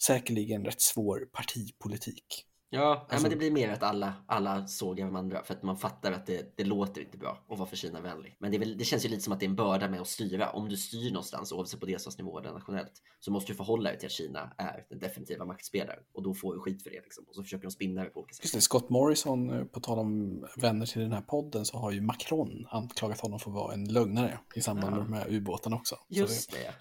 [0.03, 2.45] säkerligen rätt svår partipolitik.
[2.71, 6.13] Ja, Alltså- men det blir mer att alla, alla sågar andra för att man fattar
[6.13, 8.37] att det, det låter inte bra att vara för Kina-vänlig.
[8.39, 10.09] Men det, väl, det känns ju lite som att det är en börda med att
[10.09, 10.51] styra.
[10.51, 14.07] Om du styr någonstans, oavsett på delstatsnivå eller nationellt, så måste du förhålla dig till
[14.07, 17.01] att Kina är den definitiva maktspelaren och då får du skit för det.
[17.01, 17.25] Liksom.
[17.29, 18.45] Och så försöker de spinna det på olika sätt.
[18.45, 21.91] Just det, Scott Morrison, eh, på tal om vänner till den här podden, så har
[21.93, 25.05] ju Macron anklagat honom för att vara en lögnare i samband med Ja.
[25.05, 25.95] de här ubåtarna också.
[25.95, 26.31] Så Just.
[26.33, 26.59] Just det.
[26.59, 26.75] det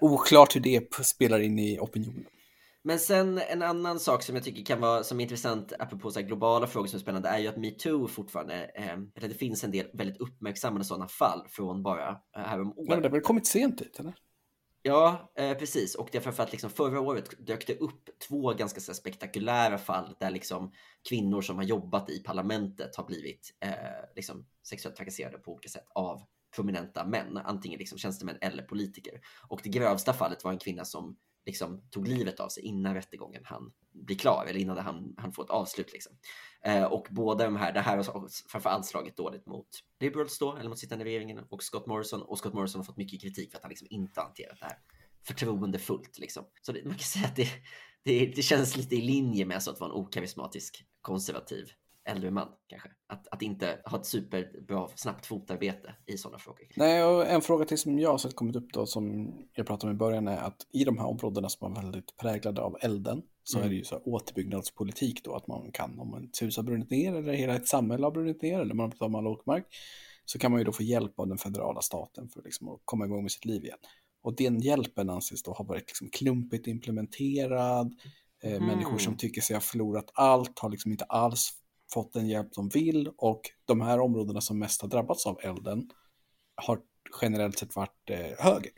[0.00, 2.26] oklart hur det spelar in i opinionen.
[2.86, 6.20] Men sen en annan sak som jag tycker kan vara som är intressant apropå så
[6.20, 9.64] här globala frågor som är spännande är ju att metoo fortfarande, eh, eller det finns
[9.64, 13.20] en del väldigt uppmärksammade sådana fall från bara eh, härom Ja, men det har väl
[13.20, 14.14] kommit sent dit, eller?
[14.82, 15.94] Ja, eh, precis.
[15.94, 20.16] Och det är framförallt liksom förra året dök det upp två ganska så spektakulära fall
[20.20, 20.72] där liksom
[21.08, 23.70] kvinnor som har jobbat i parlamentet har blivit eh,
[24.16, 26.22] liksom sexuellt trakasserade på olika sätt av
[26.54, 29.20] prominenta män, antingen liksom tjänstemän eller politiker.
[29.48, 33.42] Och det grövsta fallet var en kvinna som liksom tog livet av sig innan rättegången
[33.44, 35.92] han blir klar eller innan han, han får ett avslut.
[35.92, 36.12] Liksom.
[36.64, 39.68] Eh, och båda de här, det här har framförallt slagit dåligt mot
[40.00, 42.22] Liberals då, eller mot sittande regeringen och Scott Morrison.
[42.22, 44.66] Och Scott Morrison har fått mycket kritik för att han liksom inte har hanterat det
[44.66, 44.78] här
[45.26, 46.18] förtroendefullt.
[46.18, 46.44] Liksom.
[46.62, 47.48] Så det, man kan säga att det,
[48.02, 51.70] det, det känns lite i linje med alltså att vara en okarismatisk konservativ
[52.04, 52.88] äldre man kanske.
[53.06, 56.66] Att, att inte ha ett superbra snabbt fotarbete i sådana frågor.
[56.76, 59.90] Nej, och en fråga till som jag har sett kommit upp då, som jag pratade
[59.90, 63.22] om i början, är att i de här områdena som är väldigt präglade av elden,
[63.42, 63.66] så Mm.
[63.66, 66.90] är det ju så här återbyggnadspolitik då, att man kan, om ett hus har brunnit
[66.90, 69.26] ner, eller hela ett samhälle har brunnit ner, eller man har blivit av med all
[69.26, 69.66] åkermark,
[70.24, 73.04] så kan man ju då få hjälp av den federala staten för liksom att komma
[73.04, 73.78] igång med sitt liv igen.
[74.22, 77.94] Och den hjälpen anses då ha varit liksom klumpigt implementerad,
[78.44, 78.66] eh, Mhm.
[78.66, 81.50] människor som tycker sig ha förlorat allt har liksom inte alls
[81.94, 85.90] fått den hjälp de vill, och de här områdena som mest har drabbats av elden
[86.54, 86.80] har
[87.22, 88.72] generellt sett varit eh, höger.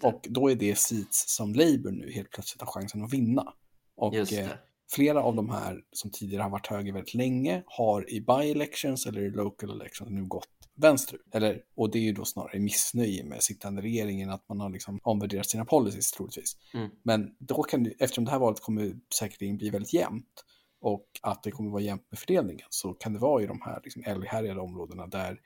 [0.00, 0.08] Det.
[0.08, 3.52] Och då är det seats som Labour nu helt plötsligt har chansen att vinna.
[3.96, 4.50] Och eh,
[4.92, 9.20] flera av de här som tidigare har varit höger väldigt länge har i by-elections eller
[9.20, 11.34] i local elections nu gått vänsterut.
[11.34, 15.00] Eller, och det är ju då snarare missnöje med sittande regeringen att man har liksom
[15.02, 16.56] omvärderat sina policies troligtvis.
[16.74, 16.90] Mm.
[17.02, 20.44] Men då kan det, eftersom det här valet kommer säkerligen bli väldigt jämnt
[20.84, 23.80] och att det kommer vara jämnt med fördelningen så kan det vara i de här
[23.84, 25.40] liksom, älghärjade områdena där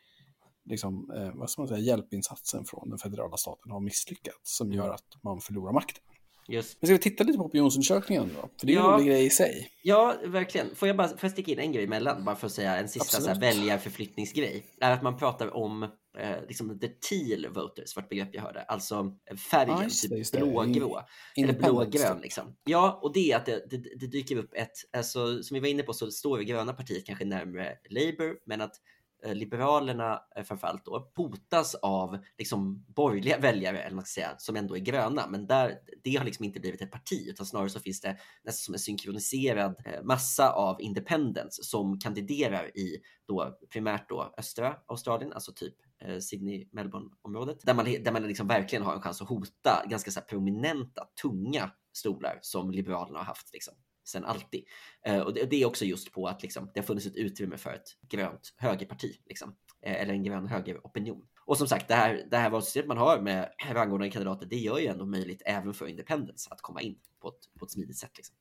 [0.64, 4.90] liksom, eh, vad ska man säga, hjälpinsatsen från den federala staten har misslyckats som gör
[4.90, 6.02] att man förlorar makten.
[6.48, 6.78] Just.
[6.80, 8.48] Men ska vi titta lite på opinionsundersökningen då?
[8.60, 8.86] För det är Ja.
[8.86, 9.70] en rolig grej i sig.
[9.82, 10.74] Ja, verkligen.
[10.74, 12.88] Får jag bara får jag sticka in en grej emellan, bara för att säga en
[12.88, 13.56] sista så här, Absolut.
[13.56, 14.64] väljarförflyttningsgrej.
[14.80, 15.82] Är att man pratar om
[16.18, 18.62] eh, liksom the teal voters, vart begrepp jag hörde.
[18.62, 19.12] Alltså
[19.50, 21.00] färgen, det, typ blågrå.
[21.36, 22.56] Eller blågrön liksom.
[22.64, 25.68] Ja, och det är att det, det, det dyker upp ett, alltså som vi var
[25.68, 28.72] inne på så står det gröna partiet kanske närmare Labour, men att
[29.22, 34.56] Eh, liberalerna eh, framförallt då hotas av liksom borgerliga väljare, eller man ska säga, som
[34.56, 35.26] ändå är gröna.
[35.28, 38.64] Men där, det har liksom inte blivit ett parti, utan snarare så finns det nästan
[38.64, 42.96] som en synkroniserad eh, massa av independents som kandiderar i
[43.28, 48.46] då primärt då östra Australien, alltså typ eh, Sydney, Melbourne-området, där man, där man liksom
[48.46, 53.24] verkligen har en chans att hota ganska så här prominenta, tunga stolar som Liberalerna har
[53.24, 53.74] haft liksom,
[54.08, 54.64] sen alltid.
[55.06, 57.56] Eh, och det, det är också just på att liksom, det har funnits ett utrymme
[57.56, 61.26] för ett grönt högerparti, liksom, eh, eller en grön högeropinion.
[61.46, 64.78] Och som sagt, det här, det här valsystemet man har med rangordnade kandidater, det gör
[64.78, 68.16] ju ändå möjligt även för independence att komma in på ett, på ett smidigt sätt.
[68.16, 68.36] Liksom.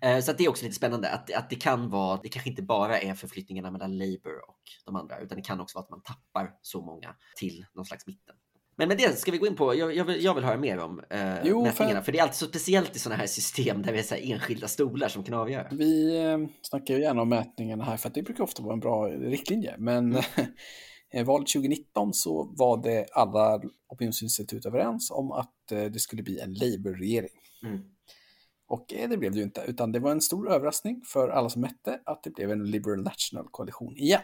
[0.00, 2.50] Eh, så att det är också lite spännande att, att det kan vara, det kanske
[2.50, 5.90] inte bara är förflyttningarna mellan Labour och de andra, utan det kan också vara att
[5.90, 8.36] man tappar så många till någon slags mitten.
[8.78, 10.78] Men med det ska vi gå in på, jag, jag, vill, jag vill höra mer
[10.78, 13.82] om eh, Jo, mätningarna, för- för det är alltid så speciellt i sådana här system
[13.82, 15.68] där så här enskilda stolar som kan avgöra.
[15.70, 18.80] Vi eh, snackar ju gärna om mätningarna här för att det brukar ofta vara en
[18.80, 19.74] bra riktlinje.
[19.78, 20.22] Men Mm.
[21.12, 26.40] eh, valet 2019 så var det alla opinionsinstitut överens om att eh, det skulle bli
[26.40, 27.30] en Labour-regering.
[27.64, 27.80] Mm.
[28.68, 31.48] Och eh, det blev det ju inte, utan det var en stor överraskning för alla
[31.48, 34.20] som mätte att det blev en Liberal National koalition igen.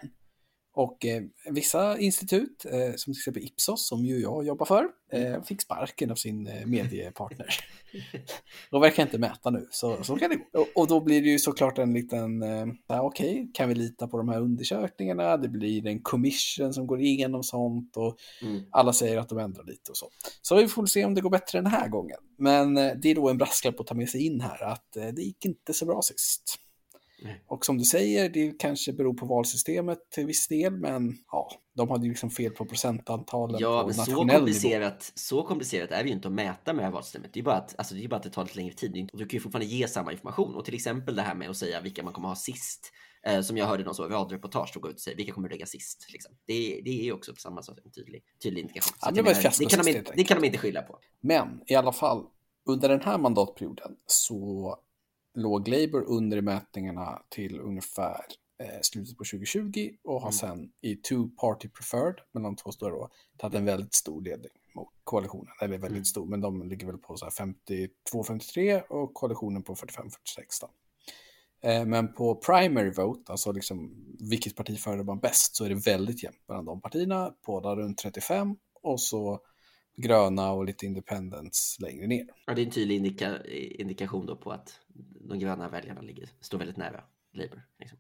[0.74, 5.42] Och eh, vissa institut, eh, som till exempel Ipsos, som ju jag jobbar för, eh,
[5.42, 7.46] fick sparken av sin eh, mediepartner.
[8.70, 10.60] De verkar inte mäta nu, så, så kan det gå.
[10.60, 12.66] Och, och då blir det ju såklart en liten, eh,
[13.04, 15.36] okej, kan vi lita på de här undersökningarna?
[15.36, 18.62] Det blir en commission som går igenom sånt och Mm.
[18.70, 20.08] alla säger att de ändrar lite och så.
[20.42, 22.16] Så vi får se om det går bättre den här gången.
[22.38, 25.06] Men eh, det är då en brasklapp att ta med sig in här att eh,
[25.06, 26.58] det gick inte så bra sist.
[27.24, 27.44] Nej.
[27.46, 31.90] Och som du säger, det kanske beror på valsystemet till viss del, men ja, de
[31.90, 34.38] hade ju liksom fel på procentantalen Ja, på men så nationell nivå.
[34.38, 37.30] komplicerat, så komplicerat är det ju inte att mäta med valsystemet.
[37.32, 39.10] Det är bara att, alltså, det, är bara att det tar lite längre tid.
[39.12, 40.54] Och du kan ju fortfarande ge samma information.
[40.54, 42.92] Och till exempel det här med att säga vilka man kommer ha sist.
[43.26, 45.54] Eh, som jag hörde någon så radioreportage som går ut och säger vilka kommer du
[45.54, 46.06] lägga sist.
[46.12, 46.32] Liksom.
[46.46, 48.96] Det, det är också på samma sätt en tydlig, tydlig indikation.
[49.00, 50.98] Ja, det menar, det, kan de det kan de inte skylla på.
[51.20, 52.26] Men i alla fall,
[52.66, 54.76] under den här mandatperioden så
[55.34, 58.24] låg Labour under i mätningarna till ungefär
[58.62, 60.32] eh, slutet på 2020 och har Mm.
[60.32, 63.08] sen i two party preferred mellan de två stora då
[63.38, 65.52] tagit en väldigt stor ledning mot koalitionen.
[65.60, 66.04] Eller väldigt Mm.
[66.04, 70.70] stor, men de ligger väl på så här 52-53 och koalitionen på 45-46 då.
[71.68, 73.94] Eh, Men på primary vote, alltså liksom
[74.30, 77.34] vilket parti föredrar man bäst, så är det väldigt jämnt mellan de partierna.
[77.46, 79.40] Båda runt 35 och så
[79.96, 82.26] gröna och lite independents längre ner.
[82.46, 84.80] Ja, det är en tydlig indika indikation då på att
[85.28, 87.62] de gröna väljarna ligger, står väldigt nära Labour.
[87.78, 87.98] Liksom.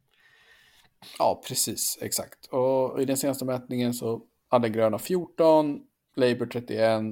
[1.18, 2.46] Ja, precis, exakt.
[2.46, 5.80] Och i den senaste mätningen så hade gröna 14,
[6.16, 7.02] Labour 31,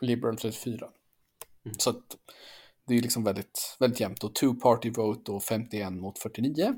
[0.00, 0.88] Liberal 34.
[1.64, 1.74] Mm.
[1.78, 2.16] Så att
[2.86, 4.24] det är liksom väldigt, väldigt jämnt.
[4.24, 6.74] Och two party vote och 51 mot 49.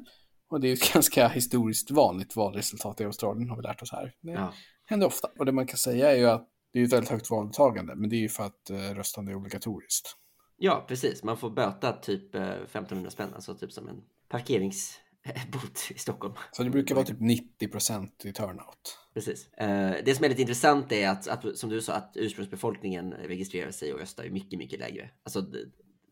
[0.49, 4.15] Och det är ett ganska historiskt vanligt valresultat i Australien har vi lärt oss här.
[4.21, 4.53] Det Ja.
[4.85, 5.29] händer ofta.
[5.39, 8.11] Och det man kan säga är ju att det är ett väldigt högt valdeltagande, men
[8.11, 10.17] det är ju för att eh, röstande är obligatoriskt.
[10.57, 11.23] ja, precis.
[11.23, 16.35] Man får böta typ eh, 1500 spänn, alltså typ som en parkeringsbot i Stockholm.
[16.53, 18.99] Så det brukar vara typ 90% i turnout.
[19.15, 19.53] Precis.
[19.53, 23.71] Eh, det som är lite intressant är att, att, som du sa, att ursprungsbefolkningen registrerar
[23.71, 25.11] sig och röstar är mycket, mycket lägre.
[25.23, 25.67] Alltså det-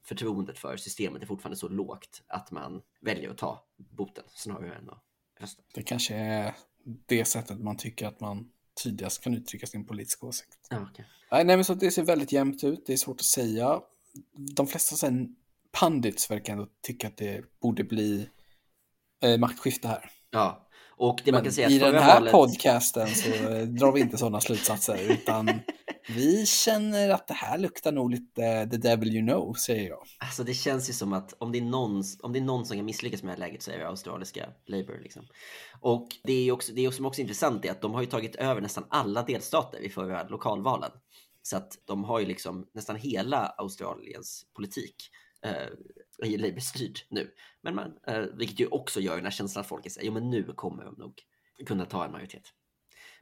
[0.04, 4.90] förtroendet för systemet är fortfarande så lågt att man väljer att ta boten snarare än
[4.90, 5.02] att
[5.40, 5.62] rösta.
[5.74, 6.54] Det kanske är
[7.06, 8.50] det sättet man tycker att man
[8.82, 10.58] tydligast kan uttrycka sin politiska åsikt.
[10.70, 11.04] Ja, okej.
[11.30, 12.86] Nej, men så det ser väldigt jämnt ut.
[12.86, 13.80] Det är svårt att säga.
[14.56, 15.36] De flesta sen
[15.80, 18.28] pundits verkar ändå tycka att det borde bli
[19.22, 20.10] eh, maktskifte här.
[20.30, 20.66] ja.
[20.96, 22.32] och det man Men kan säga i den här valet...
[22.32, 25.48] podcasten så eh, drar vi inte sådana slutsatser, utan
[26.14, 30.02] vi känner att det här luktar nog lite the devil you know, säger jag.
[30.18, 32.76] Alltså det känns ju som att om det är någon, om det är någon som
[32.76, 35.00] kan misslyckas med det här läget så är det australiska Labour.
[35.02, 35.26] Liksom.
[35.80, 38.06] Och det är ju också, det är också, också intressant är att de har ju
[38.06, 40.90] tagit över nästan alla delstater i förra lokalvalen.
[41.42, 44.94] Så att de har ju liksom nästan hela Australiens politik
[45.42, 47.30] eh, i Labour-styrd nu.
[47.62, 50.30] Men man, eh, vilket ju också gör den här känslan att folk säger, jo men
[50.30, 51.14] nu kommer de nog
[51.66, 52.42] kunna ta en majoritet.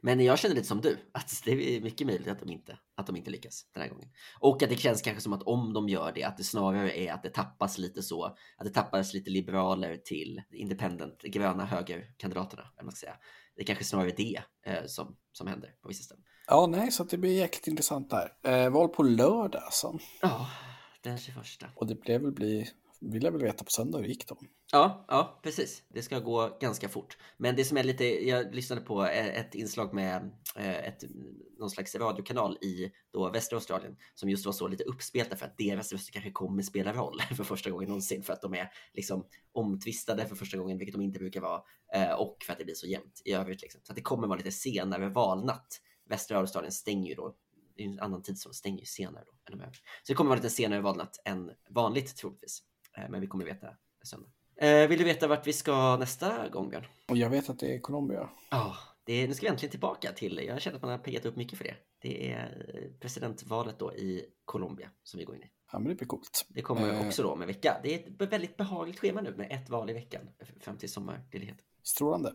[0.01, 3.07] Men jag känner lite som du, att det är mycket möjligt att de inte, att
[3.07, 4.09] de inte lyckas den här gången.
[4.39, 7.13] Och att det känns kanske som att om de gör det, att det snarare är
[7.13, 12.85] att det tappas lite så, att det tappas lite liberaler till independent, gröna högerkandidaterna, eller
[12.85, 13.17] man ska säga.
[13.55, 16.23] Det är kanske snarare det eh, som, som händer på vissa ställen.
[16.47, 18.33] Ja, nej, så det blir jäkligt intressant där.
[18.43, 19.99] Eh, val på lördag alltså.
[20.21, 20.47] Ja,
[21.01, 21.37] den 21.
[21.75, 22.69] Och det blev väl bli,
[23.01, 24.37] vill jag väl veta på söndag hur det gick då.
[24.71, 25.83] Ja, ja, precis.
[25.89, 27.17] Det ska gå ganska fort.
[27.37, 31.03] Men det som är lite, jag lyssnade på e, ett inslag med e, ett,
[31.59, 35.57] någon slags radiokanal i då västra Australien som just var så lite uppspelta för att
[35.57, 39.25] deras röster kanske kommer spela roll för första gången någonsin för att de är liksom
[39.51, 41.61] omtvistade för första gången, vilket de inte brukar vara,
[41.93, 43.61] e, och för att det blir så jämnt i övrigt.
[43.61, 43.81] Liksom.
[43.83, 45.81] Så att det kommer vara lite senare valnatt.
[46.09, 47.35] Västra Australien stänger ju då,
[47.77, 49.81] det är en annan tidszon, stänger ju senare då än de övriga.
[50.03, 52.63] Så det kommer vara lite senare valnatt än vanligt troligtvis.
[53.03, 53.67] Eh, Men vi kommer veta
[54.03, 54.29] söndag.
[54.55, 56.85] Eh, vill du veta vart vi ska nästa gång Björn?
[57.07, 58.29] Och jag vet att det är Colombia.
[58.51, 61.25] Ja, det är, nu ska vi äntligen tillbaka till, jag känner att man har piggat
[61.25, 61.75] upp mycket för det.
[62.01, 65.51] Det är eh, presidentvalet då i Colombia som vi går in i.
[65.71, 66.45] Ja, men det blir coolt.
[66.49, 67.79] Det kommer också då om en vecka.
[67.83, 70.21] Det är ett väldigt behagligt schema nu med ett val i veckan
[70.59, 71.57] fram till sommarledighet.
[71.83, 72.33] Strålande.